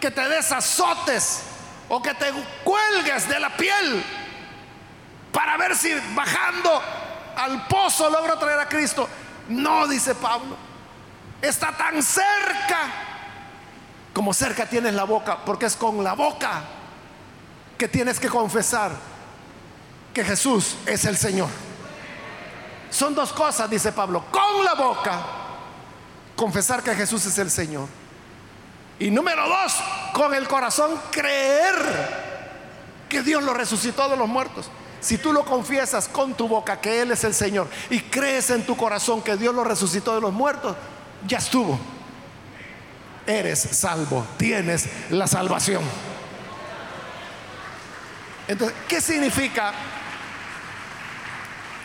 [0.00, 1.42] que te des azotes
[1.88, 2.32] o que te
[2.64, 4.04] cuelgues de la piel
[5.32, 6.82] para ver si bajando
[7.36, 9.08] al pozo logro traer a Cristo.
[9.48, 10.66] No, dice Pablo
[11.40, 12.78] está tan cerca
[14.12, 16.62] como cerca tienes la boca, porque es con la boca
[17.76, 18.92] que tienes que confesar
[20.14, 21.50] que Jesús es el Señor.
[22.88, 25.20] Son dos cosas, dice Pablo, con la boca
[26.36, 27.88] confesar que Jesús es el Señor.
[28.98, 29.74] Y número dos,
[30.12, 31.74] con el corazón creer
[33.08, 34.70] que Dios lo resucitó de los muertos.
[35.00, 38.64] Si tú lo confiesas con tu boca que Él es el Señor y crees en
[38.64, 40.76] tu corazón que Dios lo resucitó de los muertos,
[41.26, 41.78] ya estuvo.
[43.26, 45.82] Eres salvo, tienes la salvación.
[48.48, 49.72] Entonces, ¿qué significa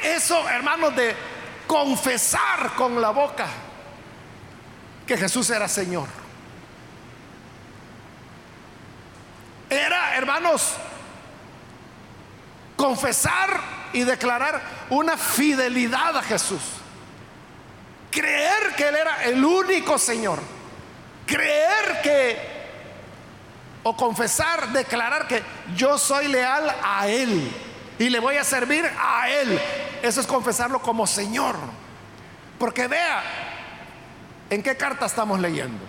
[0.04, 1.16] eso, hermanos, de
[1.68, 3.48] confesar con la boca
[5.06, 6.08] que Jesús era Señor?
[9.70, 10.74] Era, hermanos,
[12.76, 13.62] confesar
[13.94, 16.62] y declarar una fidelidad a Jesús.
[18.10, 20.40] Creer que Él era el único Señor.
[21.26, 22.38] Creer que,
[23.84, 25.42] o confesar, declarar que
[25.76, 27.50] yo soy leal a Él
[27.98, 29.60] y le voy a servir a Él.
[30.02, 31.56] Eso es confesarlo como Señor.
[32.60, 33.24] Porque vea,
[34.52, 35.84] ¿en qué carta estamos leyendo?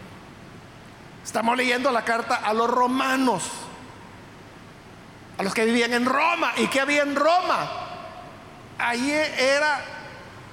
[1.22, 3.44] Estamos leyendo la carta a los romanos,
[5.36, 6.52] a los que vivían en Roma.
[6.56, 7.70] ¿Y qué había en Roma?
[8.78, 9.80] Allí era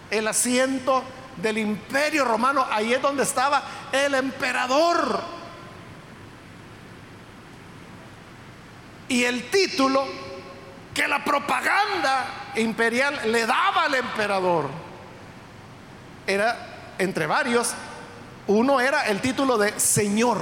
[0.09, 1.03] el asiento
[1.37, 5.21] del imperio romano, ahí es donde estaba el emperador.
[9.07, 10.05] Y el título
[10.93, 14.69] que la propaganda imperial le daba al emperador
[16.27, 17.73] era, entre varios,
[18.49, 20.41] uno era el título de Señor.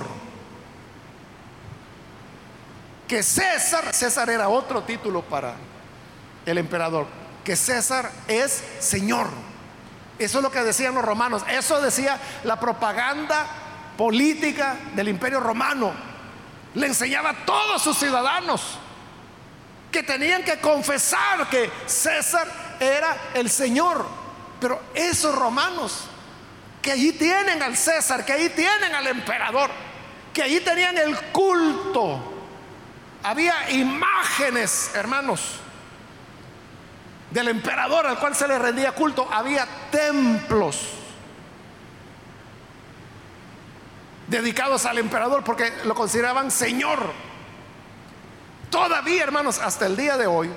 [3.08, 5.56] Que César, César era otro título para
[6.46, 7.06] el emperador
[7.44, 9.28] que César es Señor.
[10.20, 11.44] Eso es lo que decían los romanos.
[11.50, 13.46] Eso decía la propaganda
[13.98, 15.94] política del imperio romano.
[16.74, 18.78] Le enseñaba a todos sus ciudadanos
[19.92, 22.48] que tenían que confesar que César
[22.80, 24.06] era el Señor.
[24.60, 26.10] Pero esos romanos,
[26.88, 29.70] que allí tienen al César, que allí tienen al emperador,
[30.34, 32.18] que allí tenían el culto,
[33.24, 35.42] había imágenes, hermanos,
[37.30, 40.80] del emperador al cual se le rendía culto, había templos
[44.30, 47.12] dedicados al emperador porque lo consideraban señor.
[48.70, 50.50] Todavía, hermanos, hasta el día de hoy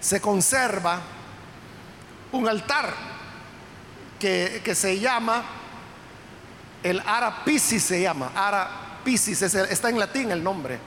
[0.00, 0.98] se conserva
[2.32, 3.09] un altar
[4.20, 5.42] que, se llama
[6.82, 10.78] el Ara Piscis se llama, Ara Piscis, está en latín el nombre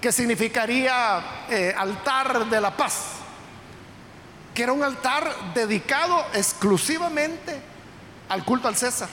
[0.00, 3.16] que significaría eh, altar de la paz,
[4.54, 7.60] que era un altar dedicado exclusivamente
[8.28, 9.08] al culto al César,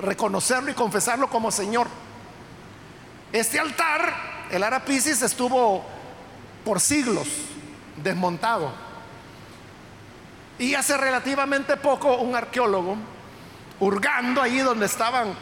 [0.00, 1.88] reconocerlo y confesarlo como Señor.
[3.32, 5.84] Este altar, el Arapisis, estuvo
[6.64, 7.26] por siglos
[7.96, 8.91] desmontado.
[10.62, 12.96] Y hace relativamente poco un arqueólogo,
[13.80, 15.34] hurgando allí donde estaban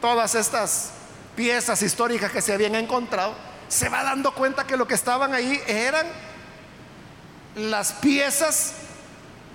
[0.00, 0.94] todas estas
[1.36, 3.36] piezas históricas que se habían encontrado,
[3.68, 6.08] se va dando cuenta que lo que estaban ahí eran
[7.54, 8.72] las piezas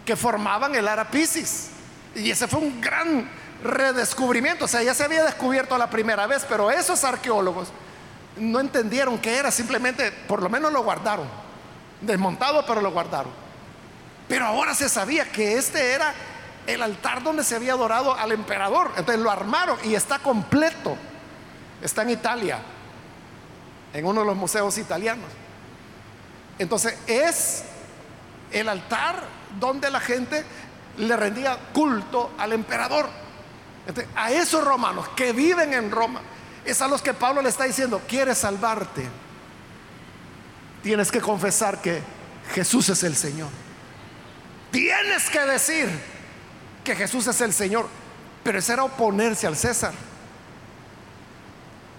[0.06, 1.72] que formaban el Arapisis.
[2.16, 3.30] Y ese fue un gran
[3.62, 4.63] redescubrimiento.
[4.63, 7.68] O sea, ya se había descubierto la primera vez, pero esos arqueólogos
[8.38, 11.28] no entendieron qué era, simplemente por lo menos lo guardaron.
[12.00, 13.42] Desmontado, pero lo guardaron.
[14.34, 16.12] Pero ahora se sabía que este era
[16.65, 18.89] el altar donde se había adorado al emperador.
[18.98, 20.98] Entonces lo armaron y está completo.
[21.84, 22.58] Está en Italia
[23.93, 25.28] en uno de los museos italianos.
[26.58, 27.63] Entonces es
[28.52, 29.22] el altar
[29.60, 30.43] donde la gente
[30.98, 33.08] le rendía culto al emperador.
[34.15, 36.22] a esos romanos que viven en Roma,
[36.65, 39.08] es a los que Pablo le está diciendo, quieres salvarte,
[40.82, 42.02] tienes que confesar que
[42.56, 43.50] Jesús es el Señor.
[44.74, 45.88] Tienes que decir
[46.84, 47.88] que Jesús es el Señor,
[48.44, 49.94] pero ese era oponerse al César.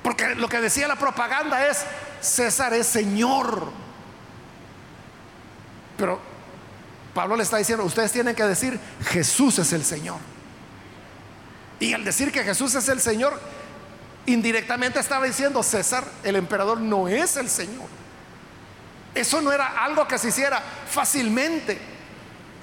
[0.03, 1.85] Porque lo que decía la propaganda es,
[2.21, 3.71] César es Señor.
[5.97, 6.19] Pero
[7.15, 10.19] Pablo le está diciendo, ustedes tienen que decir, Jesús es el Señor.
[11.79, 13.41] Y al decir que Jesús es el Señor,
[14.27, 17.87] indirectamente estaba diciendo, César, el emperador, no es el Señor.
[19.15, 20.61] Eso no era algo que se hiciera
[20.91, 21.94] fácilmente.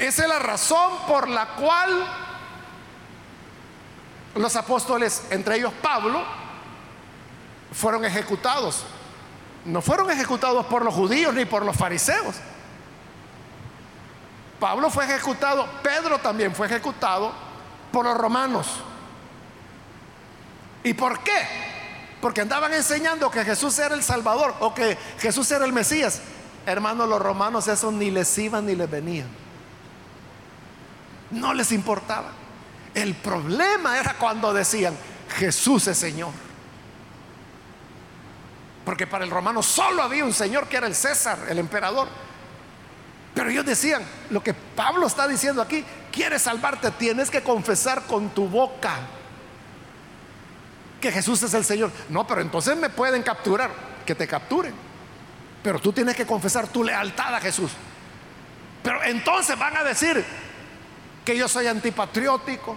[0.02, 2.08] Esa es la razón por la cual
[4.34, 6.24] los apóstoles, entre ellos Pablo,
[7.72, 8.84] fueron ejecutados.
[9.64, 12.34] No fueron ejecutados por los judíos ni por los fariseos.
[14.60, 17.32] Pablo fue ejecutado, Pedro también fue ejecutado
[17.92, 18.66] por los romanos.
[20.84, 21.48] ¿Y por qué?
[22.22, 26.22] Porque andaban enseñando que Jesús era el Salvador o que Jesús era el Mesías.
[26.66, 29.41] Hermanos, los romanos eso ni les iban ni les venían.
[31.32, 32.32] No les importaba.
[32.94, 34.96] El problema era cuando decían,
[35.38, 36.32] Jesús es Señor.
[38.86, 42.08] Porque para el romano solo había un señor que era el César, el emperador.
[43.34, 48.32] Pero ellos decían, lo que Pablo está diciendo aquí, quieres salvarte, tienes que confesar con
[48.32, 48.96] tu boca
[51.00, 51.92] que Jesús es el Señor.
[52.10, 53.72] No, pero entonces me pueden capturar,
[54.06, 54.74] que te capturen.
[55.64, 57.72] Pero tú tienes que confesar tu lealtad a Jesús.
[58.84, 60.24] Pero entonces van a decir
[61.32, 62.76] que yo soy antipatriótico,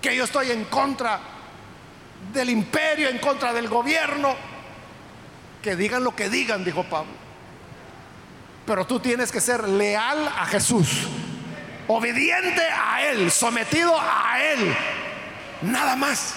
[0.00, 1.18] que yo estoy en contra
[2.32, 4.36] del imperio, en contra del gobierno.
[5.60, 7.10] Que digan lo que digan, dijo Pablo.
[8.64, 11.08] Pero tú tienes que ser leal a Jesús,
[11.88, 14.76] obediente a Él, sometido a Él.
[15.62, 16.34] Nada más.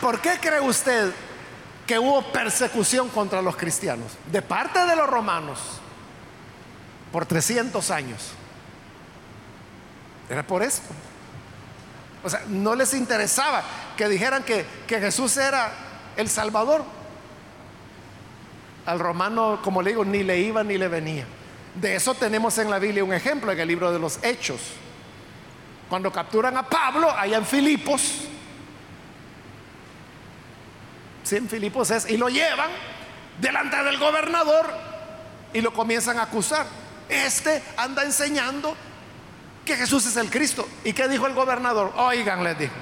[0.00, 1.12] ¿Por qué cree usted
[1.86, 5.58] que hubo persecución contra los cristianos de parte de los romanos
[7.12, 8.32] por 300 años.
[10.28, 10.88] Era por esto.
[12.24, 13.62] O sea, no les interesaba
[13.96, 15.72] que dijeran que, que Jesús era
[16.16, 16.84] el Salvador.
[18.84, 21.24] Al romano, como le digo, ni le iba ni le venía.
[21.74, 24.60] De eso tenemos en la Biblia un ejemplo en el libro de los Hechos.
[25.88, 28.25] Cuando capturan a Pablo allá en Filipos,
[31.32, 32.70] en Filipos es, y lo llevan
[33.40, 34.66] delante del gobernador
[35.52, 36.66] y lo comienzan a acusar.
[37.08, 38.76] Este anda enseñando
[39.64, 40.68] que Jesús es el Cristo.
[40.84, 41.92] ¿Y qué dijo el gobernador?
[41.96, 42.74] Oigan, les dijo,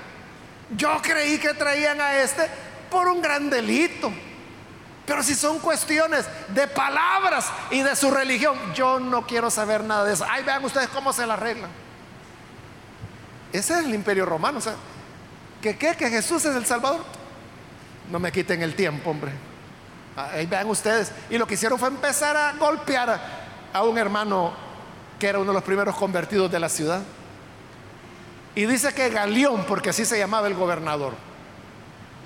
[0.76, 2.48] yo creí que traían a este
[2.90, 4.12] por un gran delito.
[5.06, 10.04] Pero si son cuestiones de palabras y de su religión, yo no quiero saber nada
[10.04, 10.24] de eso.
[10.30, 11.70] Ahí vean ustedes cómo se la arreglan.
[13.52, 14.58] Ese es el imperio romano.
[14.58, 14.74] O sea,
[15.60, 15.94] ¿que qué?
[15.94, 17.04] ¿Que Jesús es el Salvador?
[18.10, 19.32] No me quiten el tiempo, hombre.
[20.16, 21.10] Ahí vean ustedes.
[21.30, 23.20] Y lo que hicieron fue empezar a golpear
[23.72, 24.52] a, un hermano
[25.18, 27.02] que era uno de los primeros convertidos de la ciudad.
[28.54, 31.14] Y dice que Galeón, porque así se llamaba el gobernador,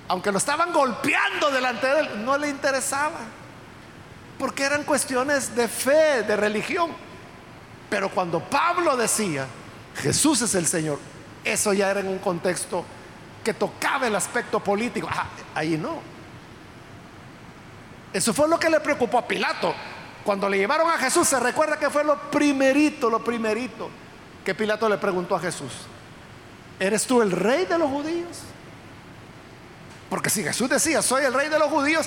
[0.08, 3.20] aunque lo estaban golpeando delante de él, no le interesaba.
[4.38, 6.90] Porque eran cuestiones de fe, de religión.
[7.88, 9.46] Pero cuando Pablo decía,
[9.96, 10.98] Jesús es el Señor,
[11.44, 12.84] eso ya era en un contexto
[13.44, 15.08] que tocaba el aspecto político.
[15.10, 16.00] Ah, ahí no.
[18.12, 19.74] Eso fue lo que le preocupó a Pilato.
[20.24, 23.88] Cuando le llevaron a Jesús, se recuerda que fue lo primerito, lo primerito
[24.44, 25.72] que Pilato le preguntó a Jesús.
[26.80, 28.38] ¿Eres tú el rey de los judíos?
[30.08, 32.06] Porque si Jesús decía, soy el rey de los judíos,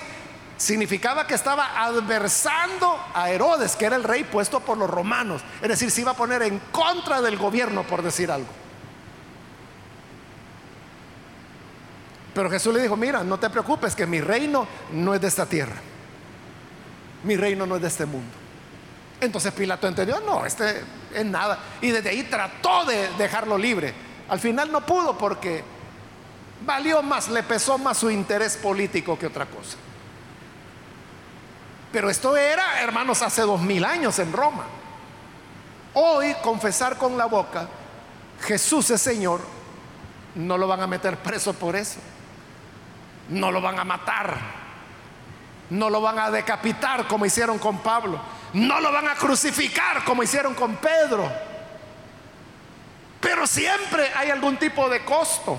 [0.58, 5.44] significaba que estaba adversando a Herodes, que era el rey puesto por los romanos.
[5.62, 8.61] Es decir, se iba a poner en contra del gobierno, por decir algo.
[12.34, 15.46] Pero Jesús le dijo, mira, no te preocupes, que mi reino no es de esta
[15.46, 15.76] tierra.
[17.24, 18.32] Mi reino no es de este mundo.
[19.20, 20.82] Entonces Pilato entendió, no, este
[21.14, 21.60] es nada.
[21.82, 23.94] Y desde ahí trató de dejarlo libre.
[24.30, 25.64] Al final no pudo porque
[26.66, 29.78] valió más, le pesó más su interés político que otra cosa.
[31.92, 34.64] Pero esto era, hermanos, hace dos mil años en Roma.
[35.94, 37.68] Hoy confesar con la boca,
[38.40, 39.42] Jesús es Señor,
[40.36, 42.00] no lo van a meter preso por eso
[43.32, 44.38] no lo van a matar,
[45.70, 48.20] no lo van a decapitar como hicieron con Pablo,
[48.54, 51.32] no lo van a crucificar como hicieron con Pedro.
[53.22, 55.58] Pero siempre hay algún tipo de costo.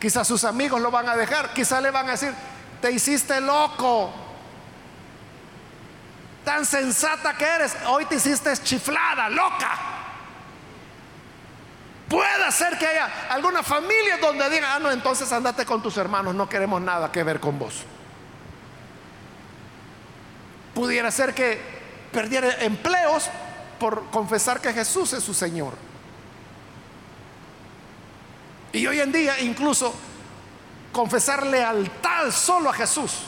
[0.00, 2.34] Quizás sus amigos lo van a dejar, quizás le van a decir,
[2.80, 4.12] te hiciste loco,
[6.44, 9.95] tan sensata que eres, hoy te hiciste chiflada, loca.
[12.08, 16.34] Puede ser que haya alguna familia donde digan, ah, no, entonces andate con tus hermanos,
[16.34, 17.82] no queremos nada que ver con vos.
[20.74, 21.60] Pudiera ser que
[22.12, 23.28] perdiera empleos
[23.80, 25.74] por confesar que Jesús es su Señor.
[28.72, 29.92] Y hoy en día incluso
[30.92, 33.22] confesar lealtad solo a Jesús.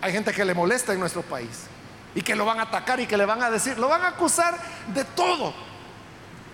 [0.00, 1.66] Hay gente que le molesta en nuestro país
[2.14, 4.08] y que lo van a atacar y que le van a decir, lo van a
[4.08, 4.58] acusar
[4.92, 5.54] de todo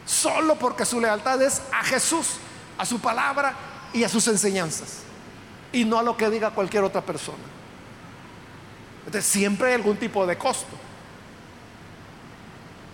[0.09, 2.37] solo porque su lealtad es a Jesús,
[2.79, 3.55] a su palabra
[3.93, 5.01] y a sus enseñanzas,
[5.71, 7.45] y no a lo que diga cualquier otra persona.
[9.05, 10.77] Entonces siempre hay algún tipo de costo.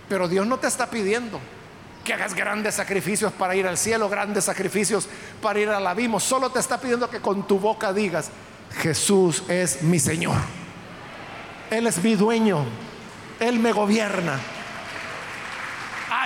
[0.08, 1.40] Pero Dios no te está pidiendo
[2.04, 5.08] que hagas grandes sacrificios para ir al cielo, grandes sacrificios
[5.40, 6.20] para ir al abismo.
[6.20, 8.30] Solo te está pidiendo que con tu boca digas,
[8.78, 10.36] Jesús es mi Señor.
[11.70, 12.64] Él es mi dueño.
[13.40, 14.38] Él me gobierna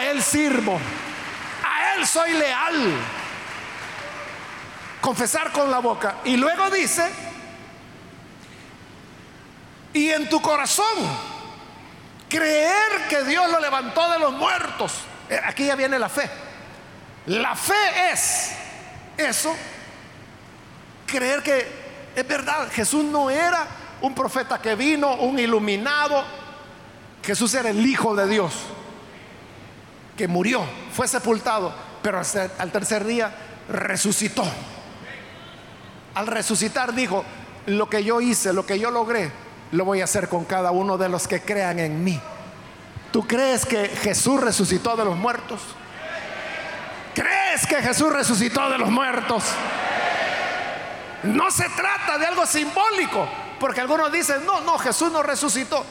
[0.05, 0.78] Él sirvo,
[1.64, 2.92] a Él soy leal.
[5.01, 6.16] Confesar con la boca.
[6.24, 7.09] Y luego dice,
[9.92, 10.84] y en tu corazón,
[12.28, 14.92] creer que Dios lo levantó de los muertos.
[15.30, 16.28] Eh, aquí ya viene la fe.
[17.26, 18.53] La fe es
[19.16, 19.55] eso
[21.09, 21.66] creer que
[22.14, 23.66] es verdad, Jesús no era
[24.01, 26.22] un profeta que vino, un iluminado.
[27.24, 28.53] Jesús era el Hijo de Dios,
[30.18, 30.62] que murió,
[30.92, 32.20] fue sepultado, pero
[32.58, 33.32] al tercer día
[33.70, 34.44] resucitó.
[36.14, 37.24] Al resucitar dijo,
[37.66, 39.30] lo que yo hice, lo que yo logré,
[39.72, 42.20] lo voy a hacer con cada uno de los que crean en mí.
[43.12, 45.60] ¿Tú crees que Jesús resucitó de los muertos?
[47.14, 49.44] ¿Crees que Jesús resucitó de los muertos?
[51.22, 53.28] No se trata de algo simbólico,
[53.60, 55.84] porque algunos dicen, no, no, Jesús no resucitó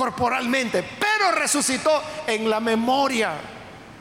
[0.00, 1.90] corporalmente, pero resucitó
[2.26, 3.32] en la memoria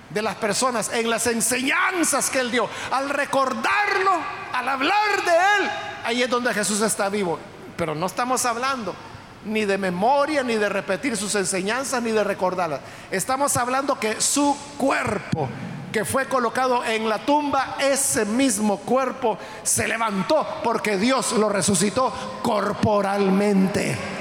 [0.10, 2.70] de las personas, en las enseñanzas que él dio.
[2.90, 4.12] Al recordarlo,
[4.54, 5.72] al hablar de él,
[6.06, 7.38] ahí es donde Jesús está vivo.
[7.76, 8.96] Pero no estamos hablando
[9.44, 12.80] ni de memoria, ni de repetir sus enseñanzas, ni de recordarlas.
[13.12, 15.50] Estamos hablando que su cuerpo,
[15.92, 22.14] que fue colocado en la tumba, ese mismo cuerpo se levantó porque Dios lo resucitó
[22.42, 24.19] corporalmente.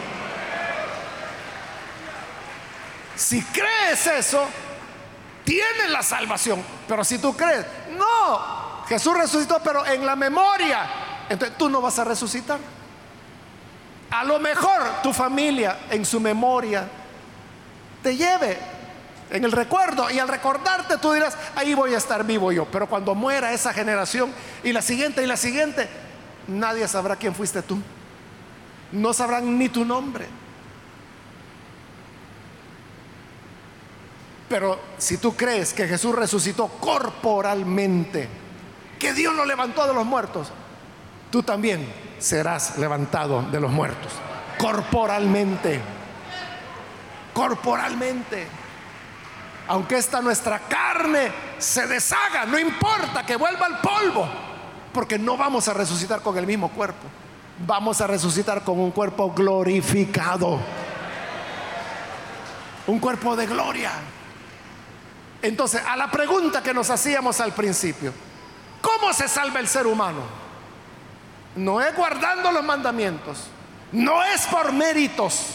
[3.18, 4.46] Si crees eso,
[5.42, 6.62] tienes la salvación.
[6.86, 7.66] Pero si tú crees,
[7.98, 10.88] no, Jesús resucitó, pero en la memoria,
[11.28, 12.60] entonces tú no vas a resucitar.
[14.12, 16.88] A lo mejor tu familia en su memoria
[18.04, 18.56] te lleve
[19.30, 22.66] en el recuerdo y al recordarte tú dirás, ahí voy a estar vivo yo.
[22.66, 25.88] Pero cuando muera esa generación y la siguiente y la siguiente,
[26.46, 27.80] nadie sabrá quién fuiste tú.
[28.92, 30.28] No sabrán ni tu nombre.
[34.48, 38.28] Pero si tú crees que Jesús resucitó corporalmente,
[38.98, 40.50] que Dios lo levantó de los muertos,
[41.30, 41.86] tú también
[42.18, 44.12] serás levantado de los muertos.
[44.58, 45.80] Corporalmente.
[47.34, 48.46] Corporalmente.
[49.68, 54.26] Aunque esta nuestra carne se deshaga, no importa que vuelva al polvo,
[54.94, 57.06] porque no vamos a resucitar con el mismo cuerpo.
[57.66, 60.58] Vamos a resucitar con un cuerpo glorificado.
[62.86, 63.92] Un cuerpo de gloria.
[65.42, 68.12] Entonces, a la pregunta que nos hacíamos al principio,
[68.80, 70.22] ¿cómo se salva el ser humano?
[71.54, 73.44] No es guardando los mandamientos,
[73.92, 75.46] no es por méritos,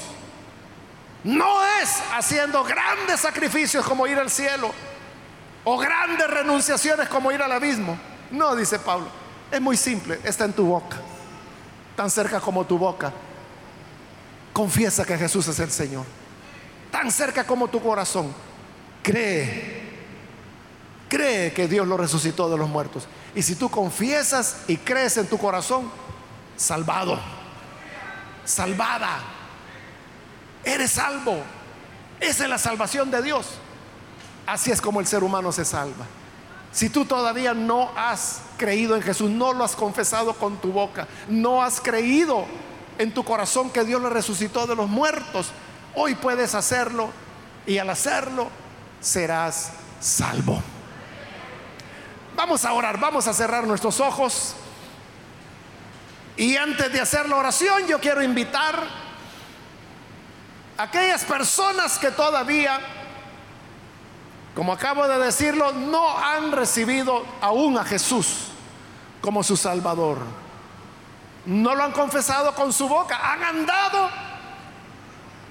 [1.24, 4.72] no es haciendo grandes sacrificios como ir al cielo
[5.64, 7.98] o grandes renunciaciones como ir al abismo.
[8.32, 9.08] No, dice Pablo,
[9.52, 10.98] es muy simple, está en tu boca,
[11.96, 13.14] tan cerca como tu boca.
[14.52, 16.06] Confiesa que Jesús es el Señor,
[16.92, 18.34] tan cerca como tu corazón.
[19.02, 19.73] Cree,
[21.14, 23.08] cree que Dios lo resucitó de los muertos.
[23.36, 25.92] Y si tú confiesas y crees en tu corazón,
[26.58, 27.20] salvado,
[28.44, 29.20] salvada,
[30.64, 31.38] eres salvo.
[32.20, 33.46] Esa es la salvación de Dios.
[34.48, 36.08] Así es como el ser humano se salva.
[36.72, 41.08] Si tú todavía no has creído en Jesús, no lo has confesado con tu boca,
[41.30, 42.46] no has creído
[42.98, 45.52] en tu corazón que Dios lo resucitó de los muertos,
[45.94, 47.12] hoy puedes hacerlo
[47.68, 48.48] y al hacerlo
[49.00, 50.73] serás salvo.
[52.44, 54.54] Vamos a orar, vamos a cerrar nuestros ojos.
[56.36, 58.84] Y antes de hacer la oración, yo quiero invitar
[60.78, 62.82] a aquellas personas que todavía,
[64.54, 68.50] como acabo de decirlo, no han recibido aún a Jesús
[69.22, 70.18] como su Salvador.
[71.46, 74.10] No lo han confesado con su boca, han andado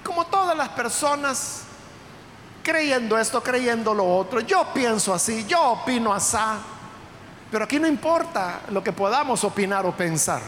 [0.03, 1.63] como todas las personas
[2.61, 4.41] creyendo esto, creyendo lo otro.
[4.41, 6.37] Yo pienso así, yo opino así.
[7.53, 10.41] Pero aquí no importa lo que podamos opinar o pensar.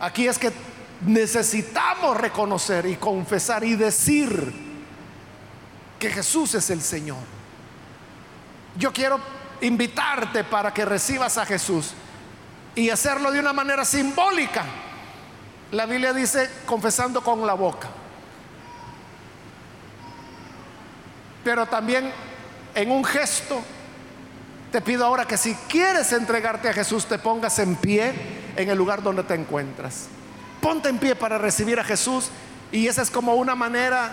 [0.00, 0.50] Aquí es que
[1.02, 4.52] necesitamos reconocer y confesar y decir
[5.96, 7.18] que Jesús es el Señor.
[8.76, 9.20] Yo quiero
[9.60, 11.92] invitarte para que recibas a Jesús
[12.74, 14.64] y hacerlo de una manera simbólica.
[15.70, 17.86] La Biblia dice confesando con la boca.
[21.44, 22.10] Pero también
[22.74, 23.62] en un gesto
[24.74, 28.12] te pido ahora que si quieres entregarte a Jesús, te pongas en pie
[28.56, 30.06] en el lugar donde te encuentras.
[30.60, 32.28] Ponte en pie para recibir a Jesús
[32.72, 34.10] y esa es como una manera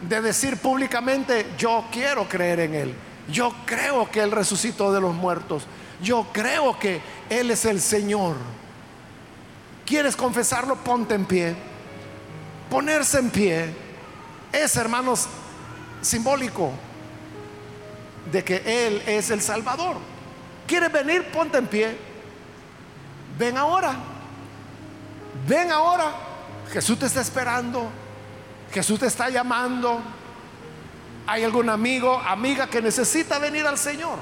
[0.00, 2.94] de decir públicamente, yo quiero creer en Él.
[3.26, 5.66] Yo creo que Él resucitó de los muertos.
[6.00, 8.36] Yo creo que Él es el Señor.
[9.84, 10.76] ¿Quieres confesarlo?
[10.76, 11.56] Ponte en pie.
[12.70, 13.74] Ponerse en pie
[14.52, 15.26] es, hermanos,
[16.02, 16.70] simbólico
[18.30, 19.96] de que Él es el Salvador.
[20.66, 21.30] ¿Quieres venir?
[21.30, 21.96] Ponte en pie.
[23.38, 23.94] Ven ahora.
[25.46, 26.12] Ven ahora.
[26.72, 27.90] Jesús te está esperando.
[28.72, 30.00] Jesús te está llamando.
[31.26, 34.18] ¿Hay algún amigo, amiga que necesita venir al Señor?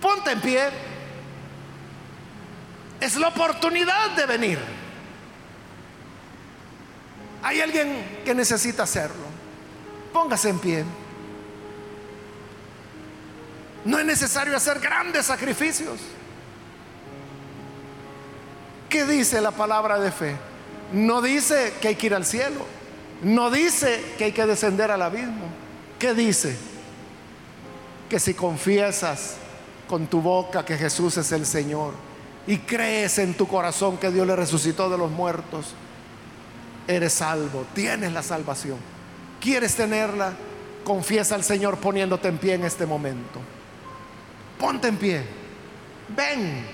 [0.00, 0.68] Ponte en pie.
[3.00, 4.58] Es la oportunidad de venir.
[7.42, 9.26] Hay alguien que necesita hacerlo.
[10.12, 10.84] Póngase en pie.
[13.88, 15.98] No es necesario hacer grandes sacrificios.
[18.90, 20.36] ¿Qué dice la palabra de fe?
[20.92, 22.66] No dice que hay que ir al cielo.
[23.22, 25.46] No dice que hay que descender al abismo.
[25.98, 26.54] ¿Qué dice?
[28.10, 29.36] Que si confiesas
[29.88, 31.94] con tu boca que Jesús es el Señor
[32.46, 35.68] y crees en tu corazón que Dios le resucitó de los muertos,
[36.86, 38.76] eres salvo, tienes la salvación.
[39.40, 40.34] ¿Quieres tenerla?
[40.84, 43.40] Confiesa al Señor poniéndote en pie en este momento.
[44.58, 45.24] Ponte en pie.
[46.08, 46.66] Ven.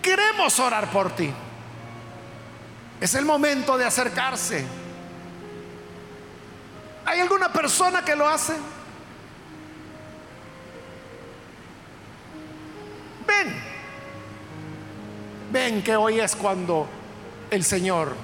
[0.00, 1.30] Queremos orar por ti.
[3.00, 4.64] Es el momento de acercarse.
[7.06, 8.54] ¿Hay alguna persona que lo hace?
[13.26, 13.62] Ven.
[15.50, 16.88] Ven que hoy es cuando
[17.50, 18.14] el Señor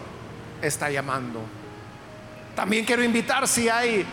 [0.62, 1.40] está llamando.
[2.54, 4.04] También quiero invitar si hay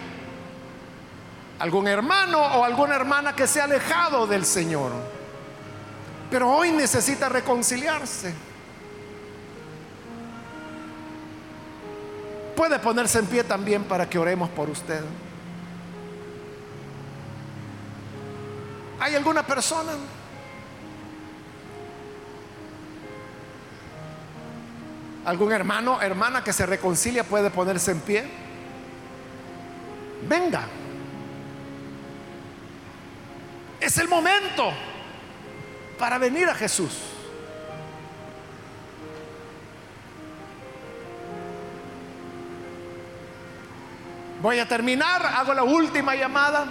[1.59, 4.91] algún hermano o alguna hermana que se ha alejado del Señor,
[6.29, 8.33] pero hoy necesita reconciliarse.
[12.55, 15.01] Puede ponerse en pie también para que oremos por usted.
[18.99, 19.93] ¿Hay alguna persona?
[25.25, 28.23] ¿Algún hermano, hermana que se reconcilia puede ponerse en pie?
[30.27, 30.67] Venga.
[33.87, 34.73] Es el momento
[35.97, 36.91] para venir a Jesús.
[44.41, 46.65] Voy a terminar, hago la última llamada.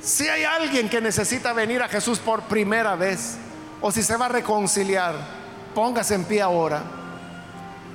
[0.00, 3.38] Si hay alguien que necesita venir a Jesús por primera vez,
[3.80, 5.16] o si se va a reconciliar,
[5.74, 6.84] póngase en pie ahora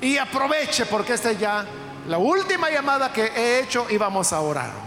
[0.01, 1.65] y aproveche porque esta es ya
[2.09, 4.86] la última llamada que he hecho y vamos a orar.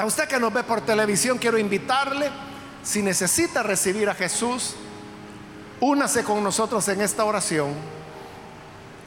[0.00, 2.30] A usted que nos ve por televisión, quiero invitarle,
[2.82, 4.74] si necesita recibir a Jesús,
[5.78, 7.74] únase con nosotros en esta oración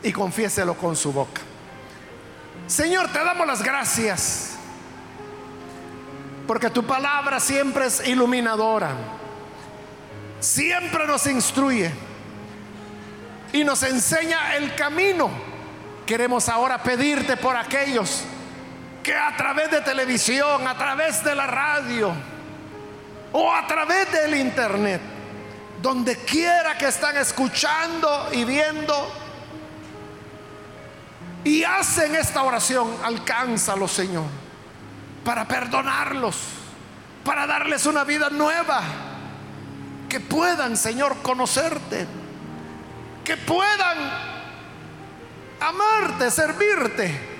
[0.03, 1.41] y confiéselo con su boca.
[2.67, 4.51] Señor, te damos las gracias
[6.45, 8.91] porque tu palabra siempre es iluminadora,
[10.39, 11.89] siempre nos instruye
[13.51, 15.31] y nos enseña el camino.
[16.05, 18.25] Queremos ahora pedirte por aquellos
[19.03, 22.13] que a través de televisión, a través de la radio
[23.33, 25.01] o a través del internet,
[25.81, 29.11] donde quiera que están escuchando y viendo
[31.43, 34.23] y hacen esta oración, alcánzalo, Señor,
[35.25, 36.37] para perdonarlos,
[37.25, 38.81] para darles una vida nueva,
[40.07, 42.07] que puedan, Señor, conocerte,
[43.25, 43.97] que puedan
[45.59, 47.32] amarte, servirte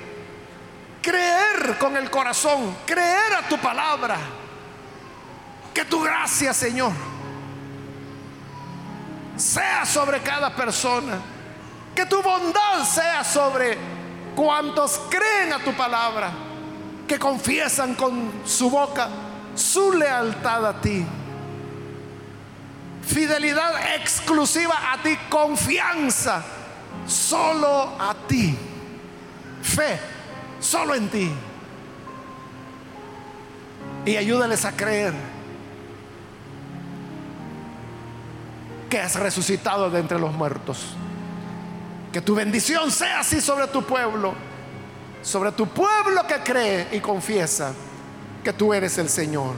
[1.03, 4.17] creer con el corazón, creer a tu palabra.
[5.73, 6.93] Que tu gracia, Señor,
[9.35, 11.19] sea sobre cada persona.
[11.93, 13.77] Que tu bondad sea sobre
[14.35, 16.31] cuantos creen a tu palabra,
[17.07, 19.09] que confiesan con su boca
[19.55, 21.05] su lealtad a ti.
[23.05, 26.43] Fidelidad exclusiva a ti, confianza
[27.05, 28.57] solo a ti.
[29.61, 30.12] Fe
[30.63, 31.31] solo en ti.
[34.05, 35.13] Y ayúdales a creer
[38.89, 40.95] que has resucitado de entre los muertos.
[42.11, 44.33] Que tu bendición sea así sobre tu pueblo,
[45.21, 47.73] sobre tu pueblo que cree y confiesa
[48.43, 49.55] que tú eres el Señor.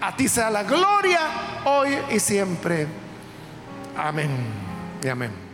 [0.00, 1.20] A ti sea la gloria
[1.64, 2.86] hoy y siempre.
[3.96, 4.30] Amén
[5.02, 5.51] y amén.